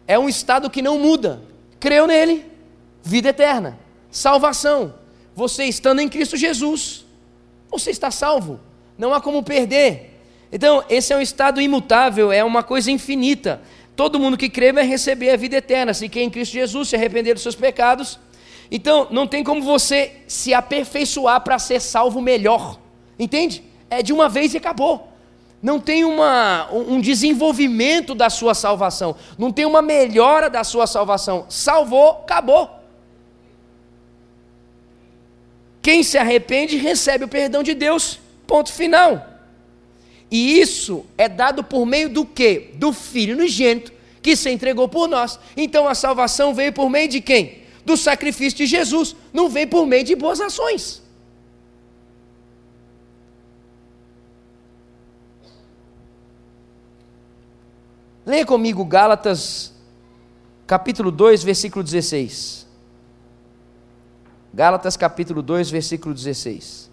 [0.07, 1.43] É um estado que não muda.
[1.79, 2.51] Creu nele,
[3.03, 3.79] vida eterna.
[4.11, 4.95] Salvação.
[5.35, 7.05] Você estando em Cristo Jesus,
[7.69, 8.59] você está salvo.
[8.97, 10.19] Não há como perder.
[10.51, 13.61] Então, esse é um estado imutável, é uma coisa infinita.
[13.95, 15.93] Todo mundo que crê vai receber a vida eterna.
[15.93, 18.19] Se quer em Cristo Jesus se arrepender dos seus pecados,
[18.71, 22.79] então, não tem como você se aperfeiçoar para ser salvo melhor.
[23.19, 23.63] Entende?
[23.89, 25.09] É de uma vez e acabou.
[25.63, 29.17] Não tem uma, um desenvolvimento da sua salvação.
[29.39, 31.47] Não tem uma melhora da sua salvação.
[31.49, 32.71] Salvou, acabou.
[35.81, 38.19] Quem se arrepende recebe o perdão de Deus.
[38.47, 39.25] Ponto final.
[40.31, 42.71] E isso é dado por meio do quê?
[42.75, 45.39] Do Filho unigênito que se entregou por nós.
[45.57, 47.66] Então a salvação veio por meio de quem?
[47.87, 51.01] Do sacrifício de Jesus, não vem por meio de boas ações.
[58.27, 59.73] Leia comigo Gálatas,
[60.67, 62.67] capítulo 2, versículo 16.
[64.53, 66.91] Gálatas, capítulo 2, versículo 16.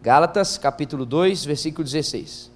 [0.00, 2.51] Gálatas, capítulo 2, versículo 16.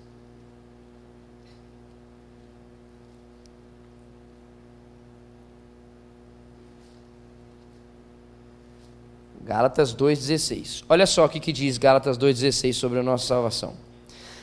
[9.47, 10.83] Gálatas 2,16.
[10.89, 13.75] Olha só o que, diz Gálatas 2,16 sobre a nossa salvação.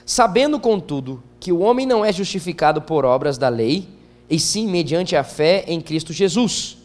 [0.06, 3.86] Sabendo, contudo, que o homem não é justificado por obras da lei,
[4.30, 6.78] e sim mediante a fé em Cristo Jesus.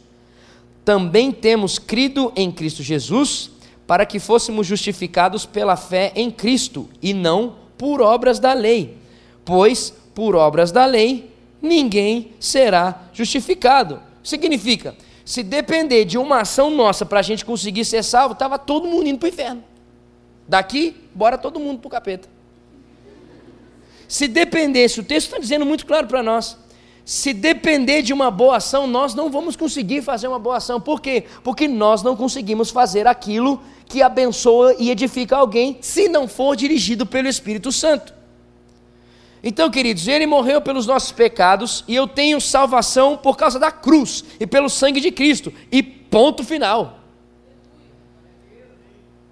[0.85, 3.53] Também temos crido em Cristo Jesus
[3.87, 8.97] para que fôssemos justificados pela fé em Cristo e não por obras da lei,
[9.45, 14.03] pois por obras da lei ninguém será justificado.
[14.25, 14.97] Significa,
[15.29, 19.09] se depender de uma ação nossa para a gente conseguir ser salvo, estava todo mundo
[19.09, 19.62] indo para o inferno.
[20.49, 22.26] Daqui, bora todo mundo para o capeta.
[24.09, 26.57] Se dependesse, o texto está dizendo muito claro para nós,
[27.05, 30.81] se depender de uma boa ação, nós não vamos conseguir fazer uma boa ação.
[30.81, 31.24] Por quê?
[31.45, 37.05] Porque nós não conseguimos fazer aquilo que abençoa e edifica alguém, se não for dirigido
[37.05, 38.14] pelo Espírito Santo.
[39.43, 44.24] Então, queridos, ele morreu pelos nossos pecados e eu tenho salvação por causa da cruz
[44.41, 45.53] e pelo sangue de Cristo.
[45.70, 46.99] E ponto final.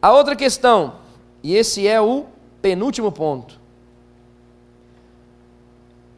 [0.00, 0.96] A outra questão,
[1.42, 2.26] e esse é o
[2.62, 3.59] penúltimo ponto.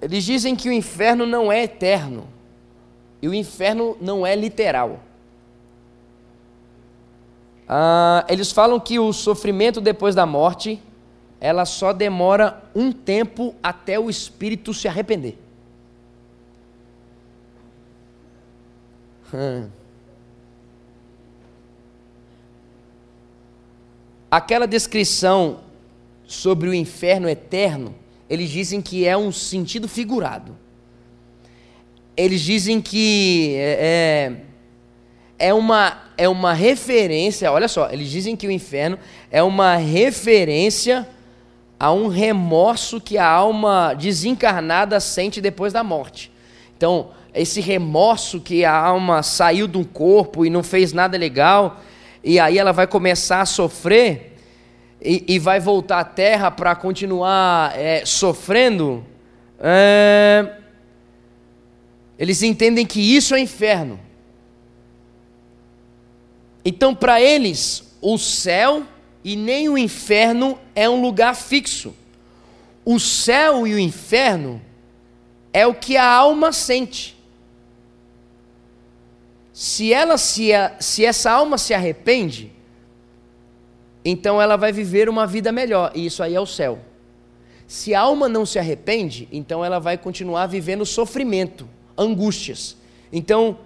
[0.01, 2.29] Eles dizem que o inferno não é eterno.
[3.21, 5.01] E o inferno não é literal.
[7.69, 10.81] Ah, eles falam que o sofrimento depois da morte
[11.41, 15.39] ela só demora um tempo até o espírito se arrepender.
[19.33, 19.69] Hum.
[24.31, 25.61] Aquela descrição
[26.27, 27.95] sobre o inferno eterno,
[28.29, 30.57] eles dizem que é um sentido figurado.
[32.17, 34.35] Eles dizem que é,
[35.39, 38.99] é, é uma, é uma referência, olha só, eles dizem que o inferno
[39.31, 41.09] é uma referência
[41.79, 46.31] a um remorso que a alma desencarnada sente depois da morte.
[46.77, 51.81] Então, esse remorso que a alma saiu do corpo e não fez nada legal,
[52.25, 54.37] e aí ela vai começar a sofrer
[55.01, 59.05] e, e vai voltar à terra para continuar é, sofrendo.
[59.61, 60.53] É,
[62.19, 64.01] eles entendem que isso é inferno.
[66.65, 68.83] Então, para eles, o céu
[69.29, 71.95] e nem o inferno é um lugar fixo.
[72.83, 74.59] O céu e o inferno
[75.53, 77.15] é o que a alma sente.
[79.53, 80.49] Se ela se,
[80.81, 82.51] se essa alma se arrepende,
[84.03, 86.79] então ela vai viver uma vida melhor, e isso aí é o céu.
[87.67, 91.69] Se a alma não se arrepende, então ela vai continuar vivendo sofrimento,
[91.99, 92.79] angústias.
[93.13, 93.59] Então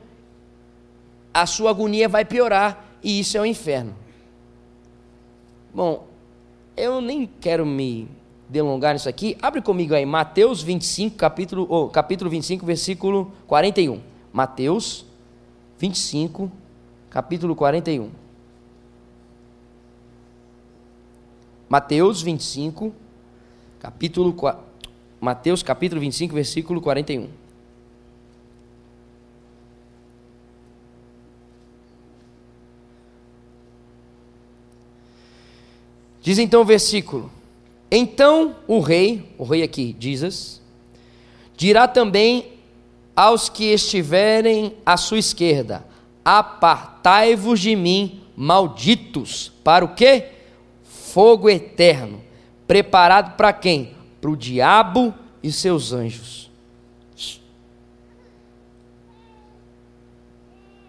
[1.33, 4.02] a sua agonia vai piorar, e isso é o inferno.
[5.75, 6.07] Bom,
[6.77, 8.09] eu nem quero me
[8.49, 9.37] delongar nisso aqui.
[9.41, 14.01] Abre comigo aí, Mateus 25, capítulo, oh, capítulo 25, versículo 41.
[14.33, 15.07] Mateus
[15.79, 16.53] 25,
[17.09, 18.11] capítulo 41.
[21.69, 22.93] Mateus 25,
[23.81, 24.37] capítulo
[25.19, 27.42] Mateus capítulo 25, versículo 41.
[36.23, 37.31] Diz então o versículo:
[37.91, 40.63] Então o rei, o rei aqui, Jesus,
[41.57, 42.53] dirá também
[43.15, 45.85] aos que estiverem à sua esquerda:
[46.25, 50.29] Apartai-vos de mim, malditos, para o quê?
[50.85, 52.23] Fogo eterno,
[52.69, 53.95] preparado para quem?
[54.21, 55.13] Para o diabo
[55.43, 56.51] e seus anjos.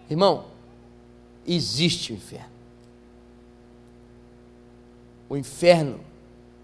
[0.08, 0.44] Irmão,
[1.44, 2.53] existe o inferno
[5.34, 5.98] o inferno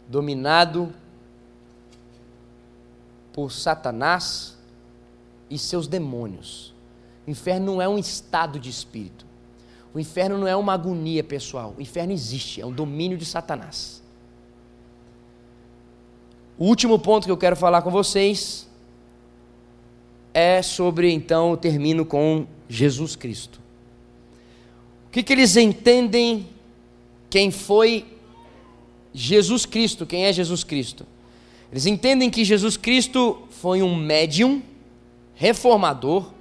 [0.08, 0.94] dominado
[3.32, 4.56] por Satanás
[5.50, 6.72] e seus demônios.
[7.26, 9.26] O inferno não é um estado de espírito.
[9.92, 11.74] O inferno não é uma agonia pessoal.
[11.76, 14.00] O inferno existe, é um domínio de Satanás.
[16.56, 18.68] O último ponto que eu quero falar com vocês
[20.32, 23.60] é sobre, então, eu termino com Jesus Cristo.
[25.08, 26.48] O que, que eles entendem
[27.28, 28.19] quem foi
[29.12, 30.06] Jesus Cristo.
[30.06, 31.06] Quem é Jesus Cristo?
[31.70, 34.62] Eles entendem que Jesus Cristo foi um médium
[35.34, 36.32] reformador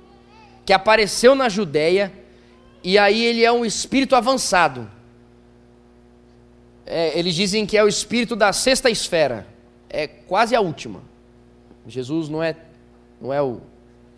[0.66, 2.12] que apareceu na Judéia
[2.84, 4.90] e aí ele é um espírito avançado.
[6.86, 9.48] É, eles dizem que é o espírito da sexta esfera,
[9.90, 11.02] é quase a última.
[11.88, 12.56] Jesus não é,
[13.22, 13.62] não é o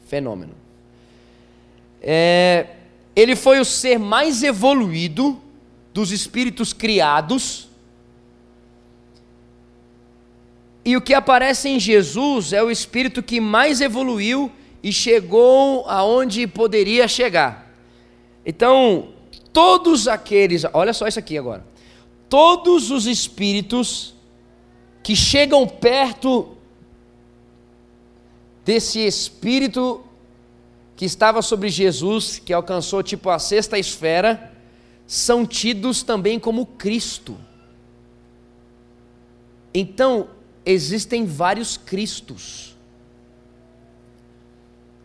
[0.08, 0.54] fenômeno.
[2.02, 2.68] É,
[3.16, 5.40] ele foi o ser mais evoluído
[5.94, 7.71] dos espíritos criados
[10.84, 14.52] E o que aparece em Jesus é o espírito que mais evoluiu
[14.82, 17.72] e chegou aonde poderia chegar.
[18.46, 19.10] Então,
[19.54, 21.66] todos aqueles, olha só isso aqui agora.
[22.28, 24.16] Todos os espíritos
[25.04, 26.58] que chegam perto
[28.66, 30.04] desse espírito
[30.96, 34.52] que estava sobre Jesus, que alcançou tipo a sexta esfera,
[35.06, 37.38] são tidos também como Cristo.
[39.74, 40.30] Então,
[40.66, 42.76] existem vários Cristos.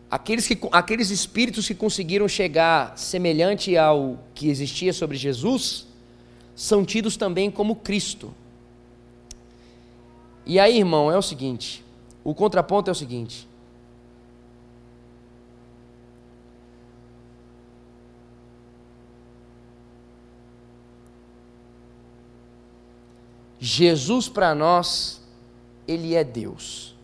[0.09, 5.85] Aqueles, que, aqueles espíritos que conseguiram chegar semelhante ao que existia sobre Jesus,
[6.55, 8.33] são tidos também como Cristo.
[10.45, 11.83] E aí, irmão, é o seguinte:
[12.23, 13.47] o contraponto é o seguinte.
[23.59, 25.21] Jesus para nós,
[25.87, 26.95] ele é Deus.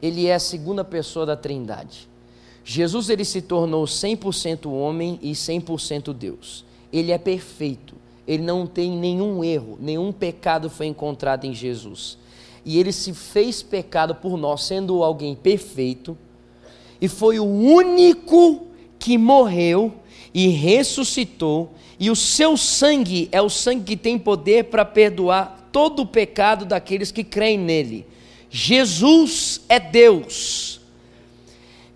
[0.00, 2.08] Ele é a segunda pessoa da Trindade.
[2.64, 6.64] Jesus ele se tornou 100% homem e 100% Deus.
[6.92, 7.94] Ele é perfeito.
[8.26, 12.16] Ele não tem nenhum erro, nenhum pecado foi encontrado em Jesus.
[12.64, 16.16] E ele se fez pecado por nós, sendo alguém perfeito,
[17.00, 19.92] e foi o único que morreu
[20.32, 26.02] e ressuscitou, e o seu sangue é o sangue que tem poder para perdoar todo
[26.02, 28.06] o pecado daqueles que creem nele.
[28.50, 30.80] Jesus é Deus.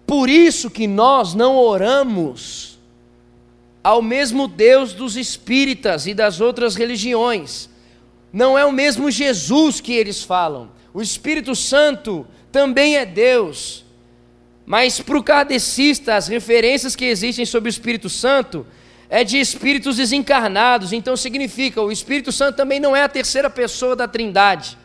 [0.06, 2.78] Por isso que nós não oramos
[3.84, 7.68] ao mesmo Deus dos espíritas e das outras religiões.
[8.32, 10.70] Não é o mesmo Jesus que eles falam.
[10.92, 13.84] O Espírito Santo também é Deus.
[14.64, 18.66] Mas para o kardecista, as referências que existem sobre o Espírito Santo
[19.08, 23.94] é de espíritos desencarnados, então significa o Espírito Santo também não é a terceira pessoa
[23.94, 24.76] da Trindade.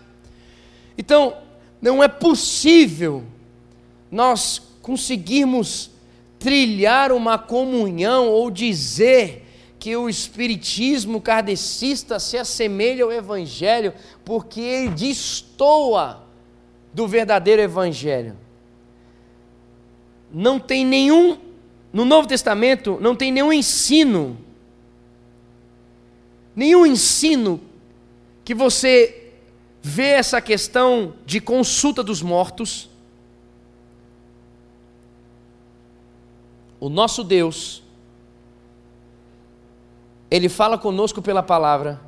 [0.97, 1.35] Então,
[1.81, 3.23] não é possível
[4.11, 5.89] nós conseguirmos
[6.37, 9.47] trilhar uma comunhão ou dizer
[9.79, 13.93] que o espiritismo kardecista se assemelha ao evangelho,
[14.23, 16.23] porque ele destoa
[16.93, 18.37] do verdadeiro evangelho.
[20.31, 21.37] Não tem nenhum
[21.93, 24.37] no Novo Testamento não tem nenhum ensino,
[26.55, 27.59] nenhum ensino
[28.45, 29.33] que você
[29.81, 32.89] vê essa questão de consulta dos mortos.
[36.79, 37.83] O nosso Deus,
[40.29, 41.99] Ele fala conosco pela palavra,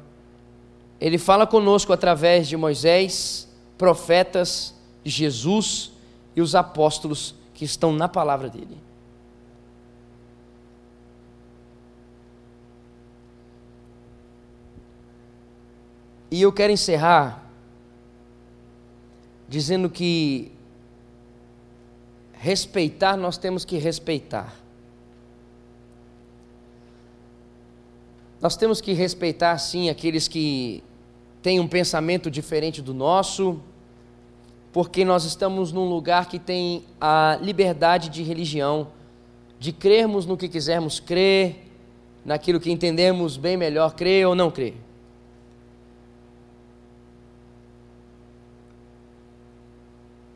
[0.99, 4.73] Ele fala conosco através de Moisés, profetas,
[5.03, 5.91] Jesus
[6.36, 8.77] e os apóstolos que estão na palavra dele.
[16.34, 17.47] E eu quero encerrar
[19.47, 20.51] dizendo que
[22.31, 24.51] respeitar nós temos que respeitar.
[28.41, 30.84] Nós temos que respeitar sim aqueles que
[31.43, 33.61] têm um pensamento diferente do nosso,
[34.71, 38.88] porque nós estamos num lugar que tem a liberdade de religião,
[39.59, 41.67] de crermos no que quisermos crer,
[42.25, 44.73] naquilo que entendemos bem melhor crer ou não crer.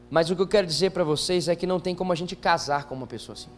[0.10, 2.36] Mas o que eu quero dizer para vocês é que não tem como a gente
[2.36, 3.50] casar com uma pessoa assim.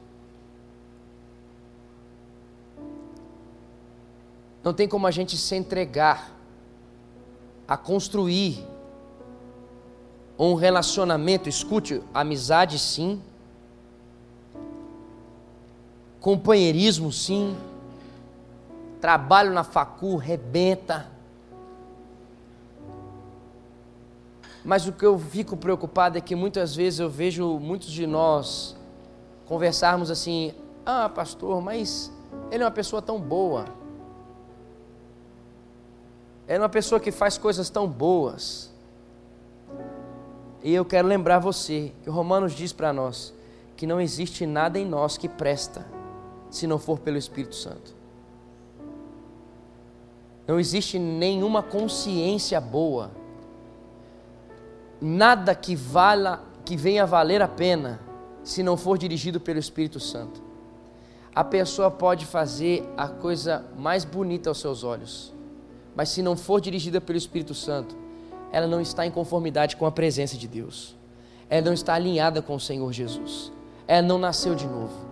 [4.64, 6.32] Não tem como a gente se entregar
[7.68, 8.66] a construir
[10.38, 13.22] um relacionamento, escute, amizade sim,
[16.20, 17.56] companheirismo sim,
[19.00, 21.10] trabalho na facu, rebenta
[24.70, 28.78] Mas o que eu fico preocupado é que muitas vezes eu vejo muitos de nós
[29.48, 30.54] conversarmos assim:
[30.86, 32.12] ah, pastor, mas
[32.52, 33.66] ele é uma pessoa tão boa.
[36.48, 38.72] Ele é uma pessoa que faz coisas tão boas.
[40.62, 43.34] E eu quero lembrar você que Romanos diz para nós
[43.76, 45.84] que não existe nada em nós que presta
[46.52, 47.96] se não for pelo Espírito Santo.
[50.48, 53.18] Não existe nenhuma consciência boa
[55.02, 58.00] nada que vala, que venha valer a pena,
[58.44, 60.42] se não for dirigido pelo Espírito Santo.
[61.34, 65.34] A pessoa pode fazer a coisa mais bonita aos seus olhos,
[65.96, 67.96] mas se não for dirigida pelo Espírito Santo,
[68.52, 70.96] ela não está em conformidade com a presença de Deus.
[71.50, 73.52] Ela não está alinhada com o Senhor Jesus.
[73.88, 75.08] Ela não nasceu de novo.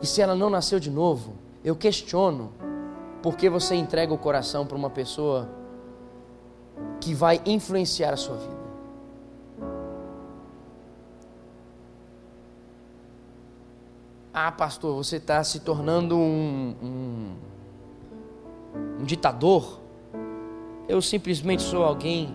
[0.00, 2.52] E se ela não nasceu de novo, eu questiono
[3.22, 5.48] por que você entrega o coração para uma pessoa
[7.00, 8.61] que vai influenciar a sua vida.
[14.34, 17.36] Ah, pastor, você está se tornando um, um,
[19.00, 19.78] um ditador.
[20.88, 22.34] Eu simplesmente sou alguém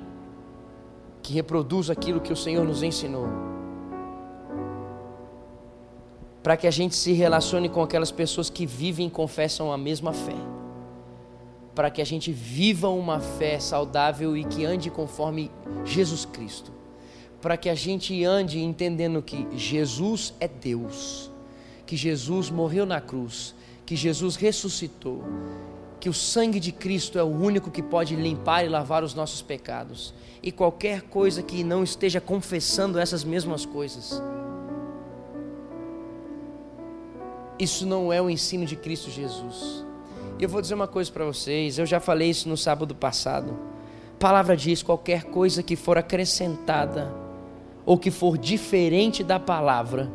[1.23, 3.27] que reproduz aquilo que o Senhor nos ensinou.
[6.43, 10.13] Para que a gente se relacione com aquelas pessoas que vivem e confessam a mesma
[10.13, 10.35] fé.
[11.73, 15.49] Para que a gente viva uma fé saudável e que ande conforme
[15.83, 16.71] Jesus Cristo.
[17.41, 21.31] Para que a gente ande entendendo que Jesus é Deus,
[21.87, 25.23] que Jesus morreu na cruz, que Jesus ressuscitou,
[25.99, 29.41] que o sangue de Cristo é o único que pode limpar e lavar os nossos
[29.41, 30.13] pecados
[30.43, 34.21] e qualquer coisa que não esteja confessando essas mesmas coisas.
[37.57, 39.83] Isso não é o ensino de Cristo Jesus.
[40.37, 43.57] E eu vou dizer uma coisa para vocês, eu já falei isso no sábado passado.
[44.13, 47.11] A palavra diz: qualquer coisa que for acrescentada
[47.85, 50.11] ou que for diferente da palavra.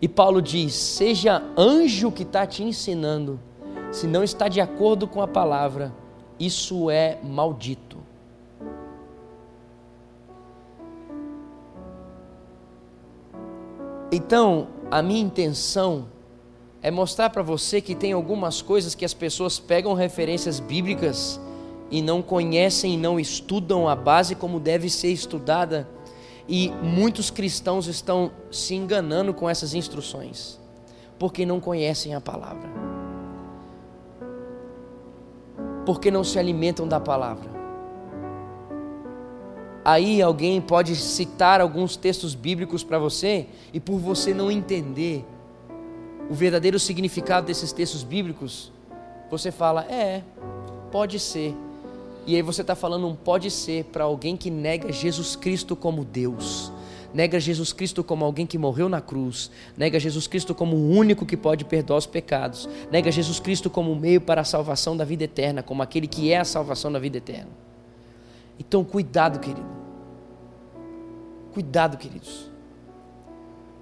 [0.00, 3.40] E Paulo diz: seja anjo que está te ensinando,
[3.90, 5.92] se não está de acordo com a palavra,
[6.38, 7.98] isso é maldito.
[14.10, 16.06] Então, a minha intenção
[16.80, 21.38] é mostrar para você que tem algumas coisas que as pessoas pegam referências bíblicas
[21.90, 25.88] e não conhecem e não estudam a base como deve ser estudada,
[26.48, 30.58] e muitos cristãos estão se enganando com essas instruções,
[31.18, 32.68] porque não conhecem a palavra,
[35.84, 37.58] porque não se alimentam da palavra.
[39.84, 45.24] Aí alguém pode citar alguns textos bíblicos para você e por você não entender
[46.28, 48.70] o verdadeiro significado desses textos bíblicos,
[49.30, 50.22] você fala, é,
[50.90, 51.54] pode ser.
[52.28, 56.04] E aí você está falando um pode ser para alguém que nega Jesus Cristo como
[56.04, 56.70] Deus,
[57.14, 61.24] nega Jesus Cristo como alguém que morreu na cruz, nega Jesus Cristo como o único
[61.24, 65.06] que pode perdoar os pecados, nega Jesus Cristo como o meio para a salvação da
[65.06, 67.48] vida eterna, como aquele que é a salvação da vida eterna.
[68.60, 69.66] Então, cuidado, querido.
[71.54, 72.50] Cuidado, queridos.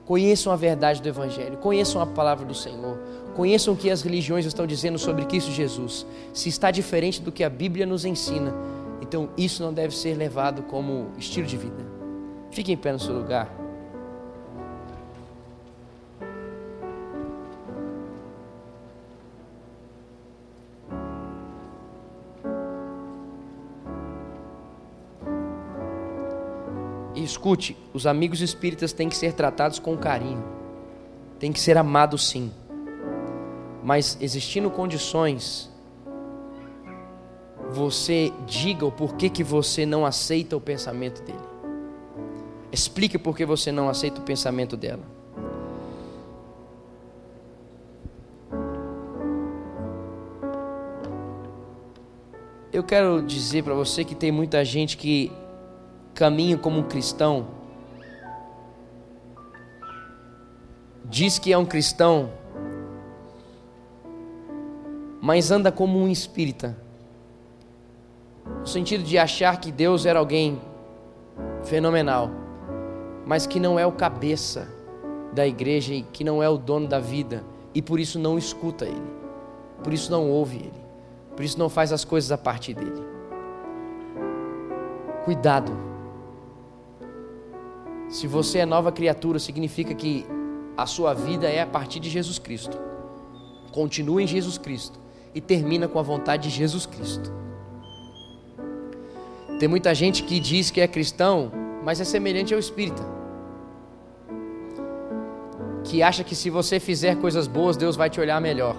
[0.05, 2.97] Conheçam a verdade do Evangelho, conheçam a palavra do Senhor,
[3.37, 6.07] conheçam o que as religiões estão dizendo sobre Cristo Jesus.
[6.33, 8.55] Se está diferente do que a Bíblia nos ensina,
[9.03, 11.85] então isso não deve ser levado como estilo de vida.
[12.51, 13.55] Fique em pé no seu lugar.
[27.15, 30.45] escute, os amigos espíritas têm que ser tratados com carinho,
[31.41, 32.53] têm que ser amados sim,
[33.87, 35.71] mas existindo condições,
[37.71, 41.39] você diga o porquê que você não aceita o pensamento dele.
[42.73, 45.05] Explique por que você não aceita o pensamento dela.
[52.73, 55.31] Eu quero dizer para você que tem muita gente que
[56.13, 57.47] caminha como um cristão,
[61.05, 62.33] diz que é um cristão,
[65.27, 66.77] mas anda como um espírita,
[68.61, 70.61] no sentido de achar que Deus era alguém
[71.65, 72.31] fenomenal,
[73.27, 74.69] mas que não é o cabeça
[75.33, 77.43] da igreja e que não é o dono da vida,
[77.75, 79.03] e por isso não escuta Ele,
[79.83, 80.81] por isso não ouve Ele,
[81.35, 83.03] por isso não faz as coisas a partir dele.
[85.25, 85.73] Cuidado.
[88.09, 90.25] Se você é nova criatura, significa que
[90.77, 92.79] a sua vida é a partir de Jesus Cristo.
[93.73, 95.05] Continua em Jesus Cristo
[95.37, 97.31] e termina com a vontade de Jesus Cristo.
[99.61, 101.53] Tem muita gente que diz que é cristão,
[101.85, 103.03] mas é semelhante ao espírita.
[105.85, 108.77] Que acha que se você fizer coisas boas, Deus vai te olhar melhor.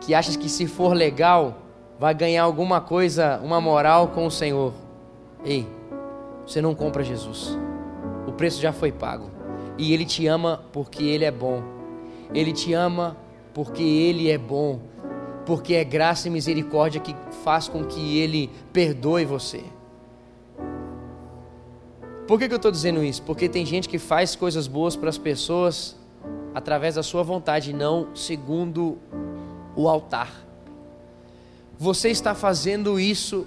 [0.00, 1.58] Que acha que se for legal,
[1.96, 4.72] vai ganhar alguma coisa, uma moral com o Senhor.
[5.44, 5.64] Ei,
[6.44, 7.56] você não compra Jesus.
[8.26, 9.30] O preço já foi pago.
[9.78, 11.62] E Ele te ama porque Ele é bom.
[12.34, 13.16] Ele te ama
[13.54, 14.80] porque Ele é bom.
[15.44, 19.64] Porque é graça e misericórdia que faz com que Ele perdoe você.
[22.26, 23.22] Por que, que eu estou dizendo isso?
[23.22, 25.96] Porque tem gente que faz coisas boas para as pessoas
[26.54, 28.98] através da sua vontade, não segundo
[29.74, 30.30] o altar.
[31.78, 33.46] Você está fazendo isso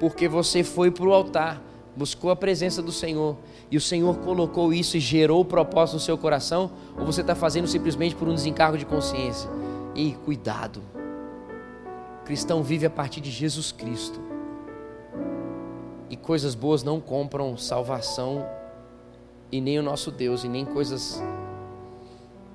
[0.00, 1.62] porque você foi para o altar
[1.98, 3.36] buscou a presença do Senhor
[3.68, 7.34] e o Senhor colocou isso e gerou o propósito no seu coração, ou você está
[7.34, 9.50] fazendo simplesmente por um desencargo de consciência?
[9.96, 10.80] E cuidado,
[12.22, 14.20] o cristão vive a partir de Jesus Cristo,
[16.08, 18.46] e coisas boas não compram salvação,
[19.50, 21.20] e nem o nosso Deus, e nem coisas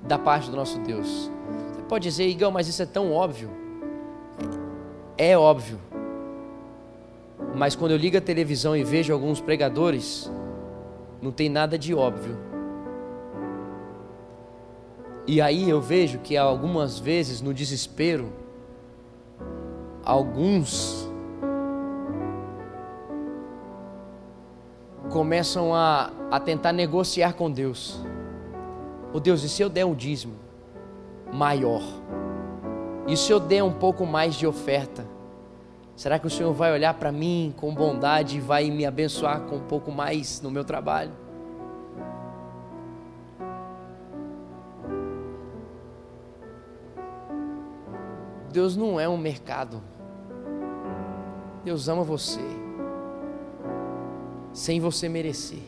[0.02, 1.30] da parte do nosso Deus.
[1.74, 3.50] Você pode dizer, Igão, mas isso é tão óbvio.
[5.18, 5.78] É óbvio.
[7.54, 10.30] Mas quando eu ligo a televisão e vejo alguns pregadores,
[11.22, 12.36] não tem nada de óbvio.
[15.26, 18.32] E aí eu vejo que algumas vezes no desespero,
[20.04, 21.08] alguns
[25.10, 28.04] começam a, a tentar negociar com Deus.
[29.12, 30.34] Oh Deus, e se eu der um dízimo
[31.32, 31.82] maior?
[33.06, 35.13] E se eu der um pouco mais de oferta?
[35.96, 39.56] Será que o Senhor vai olhar para mim com bondade e vai me abençoar com
[39.56, 41.12] um pouco mais no meu trabalho?
[48.50, 49.82] Deus não é um mercado.
[51.64, 52.40] Deus ama você,
[54.52, 55.62] sem você merecer.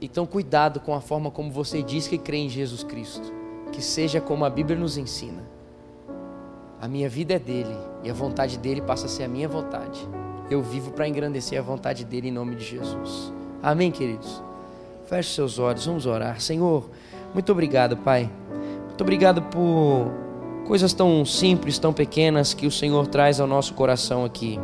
[0.00, 3.32] Então, cuidado com a forma como você diz que crê em Jesus Cristo,
[3.70, 5.48] que seja como a Bíblia nos ensina.
[6.82, 10.00] A minha vida é dele e a vontade dele passa a ser a minha vontade.
[10.50, 13.32] Eu vivo para engrandecer a vontade dele em nome de Jesus.
[13.62, 14.42] Amém, queridos?
[15.06, 16.40] Feche seus olhos, vamos orar.
[16.40, 16.90] Senhor,
[17.32, 18.28] muito obrigado, Pai.
[18.88, 20.10] Muito obrigado por
[20.66, 24.58] coisas tão simples, tão pequenas que o Senhor traz ao nosso coração aqui.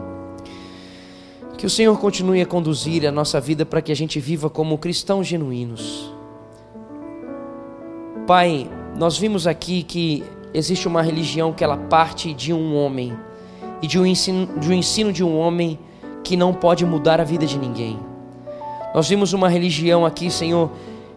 [1.57, 4.77] Que o Senhor continue a conduzir a nossa vida para que a gente viva como
[4.77, 6.13] cristãos genuínos.
[8.27, 13.17] Pai, nós vimos aqui que existe uma religião que ela parte de um homem
[13.83, 15.79] e de um ensino de um, ensino de um homem
[16.25, 17.99] que não pode mudar a vida de ninguém.
[18.95, 20.71] Nós vimos uma religião aqui, Senhor,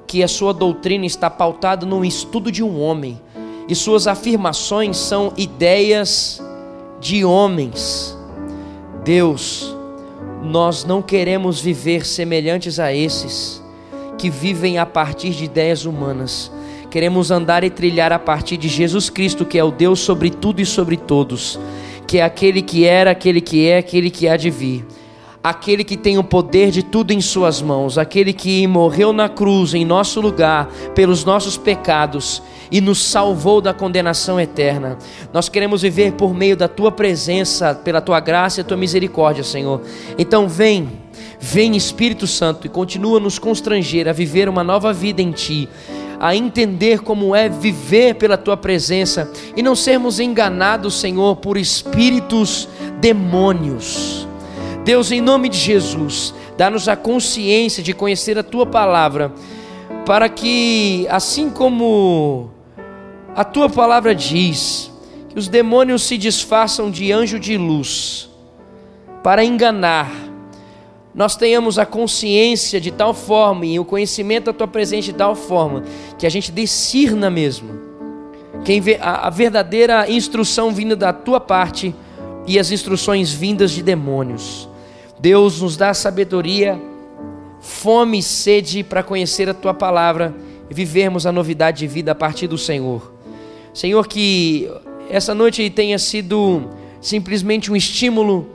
[0.05, 3.19] que a sua doutrina está pautada no estudo de um homem
[3.67, 6.41] e suas afirmações são ideias
[6.99, 8.17] de homens.
[9.03, 9.75] Deus,
[10.43, 13.63] nós não queremos viver semelhantes a esses
[14.17, 16.51] que vivem a partir de ideias humanas
[16.91, 20.59] Queremos andar e trilhar a partir de Jesus Cristo, que é o Deus sobre tudo
[20.59, 21.57] e sobre todos,
[22.05, 24.85] que é aquele que era, aquele que é, aquele que há de vir.
[25.41, 29.73] Aquele que tem o poder de tudo em Suas mãos, aquele que morreu na cruz
[29.73, 34.97] em nosso lugar pelos nossos pecados e nos salvou da condenação eterna.
[35.31, 39.81] Nós queremos viver por meio da Tua presença, pela Tua graça e Tua misericórdia, Senhor.
[40.17, 40.89] Então, vem,
[41.39, 45.69] vem Espírito Santo e continua nos constranger a viver uma nova vida em Ti
[46.23, 52.69] a entender como é viver pela tua presença e não sermos enganados, Senhor, por espíritos
[52.99, 54.27] demônios.
[54.85, 59.33] Deus, em nome de Jesus, dá-nos a consciência de conhecer a tua palavra,
[60.05, 62.51] para que, assim como
[63.35, 64.91] a tua palavra diz,
[65.27, 68.29] que os demônios se disfarçam de anjo de luz
[69.23, 70.11] para enganar
[71.13, 75.35] nós tenhamos a consciência de tal forma e o conhecimento da tua presença de tal
[75.35, 75.83] forma
[76.17, 77.91] que a gente discirna mesmo
[78.63, 81.93] quem a, a verdadeira instrução vinda da tua parte
[82.47, 84.69] e as instruções vindas de demônios.
[85.19, 86.79] Deus nos dá sabedoria,
[87.59, 90.33] fome e sede para conhecer a tua palavra
[90.69, 93.11] e vivermos a novidade de vida a partir do Senhor.
[93.73, 94.69] Senhor, que
[95.09, 98.47] essa noite tenha sido simplesmente um estímulo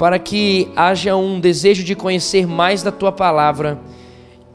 [0.00, 3.78] para que haja um desejo de conhecer mais da tua palavra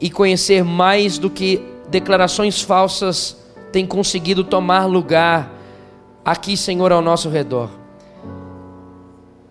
[0.00, 3.36] e conhecer mais do que declarações falsas
[3.70, 5.56] têm conseguido tomar lugar
[6.24, 7.70] aqui, Senhor, ao nosso redor.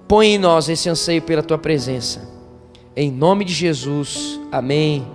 [0.06, 2.30] Põe em nós esse anseio pela tua presença.
[2.94, 5.08] Em nome de Jesus, amém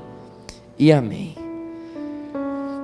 [0.79, 1.35] e amém.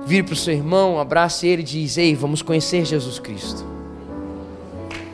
[0.05, 3.76] Vire para o seu irmão, abrace ele e diz: Ei, vamos conhecer Jesus Cristo.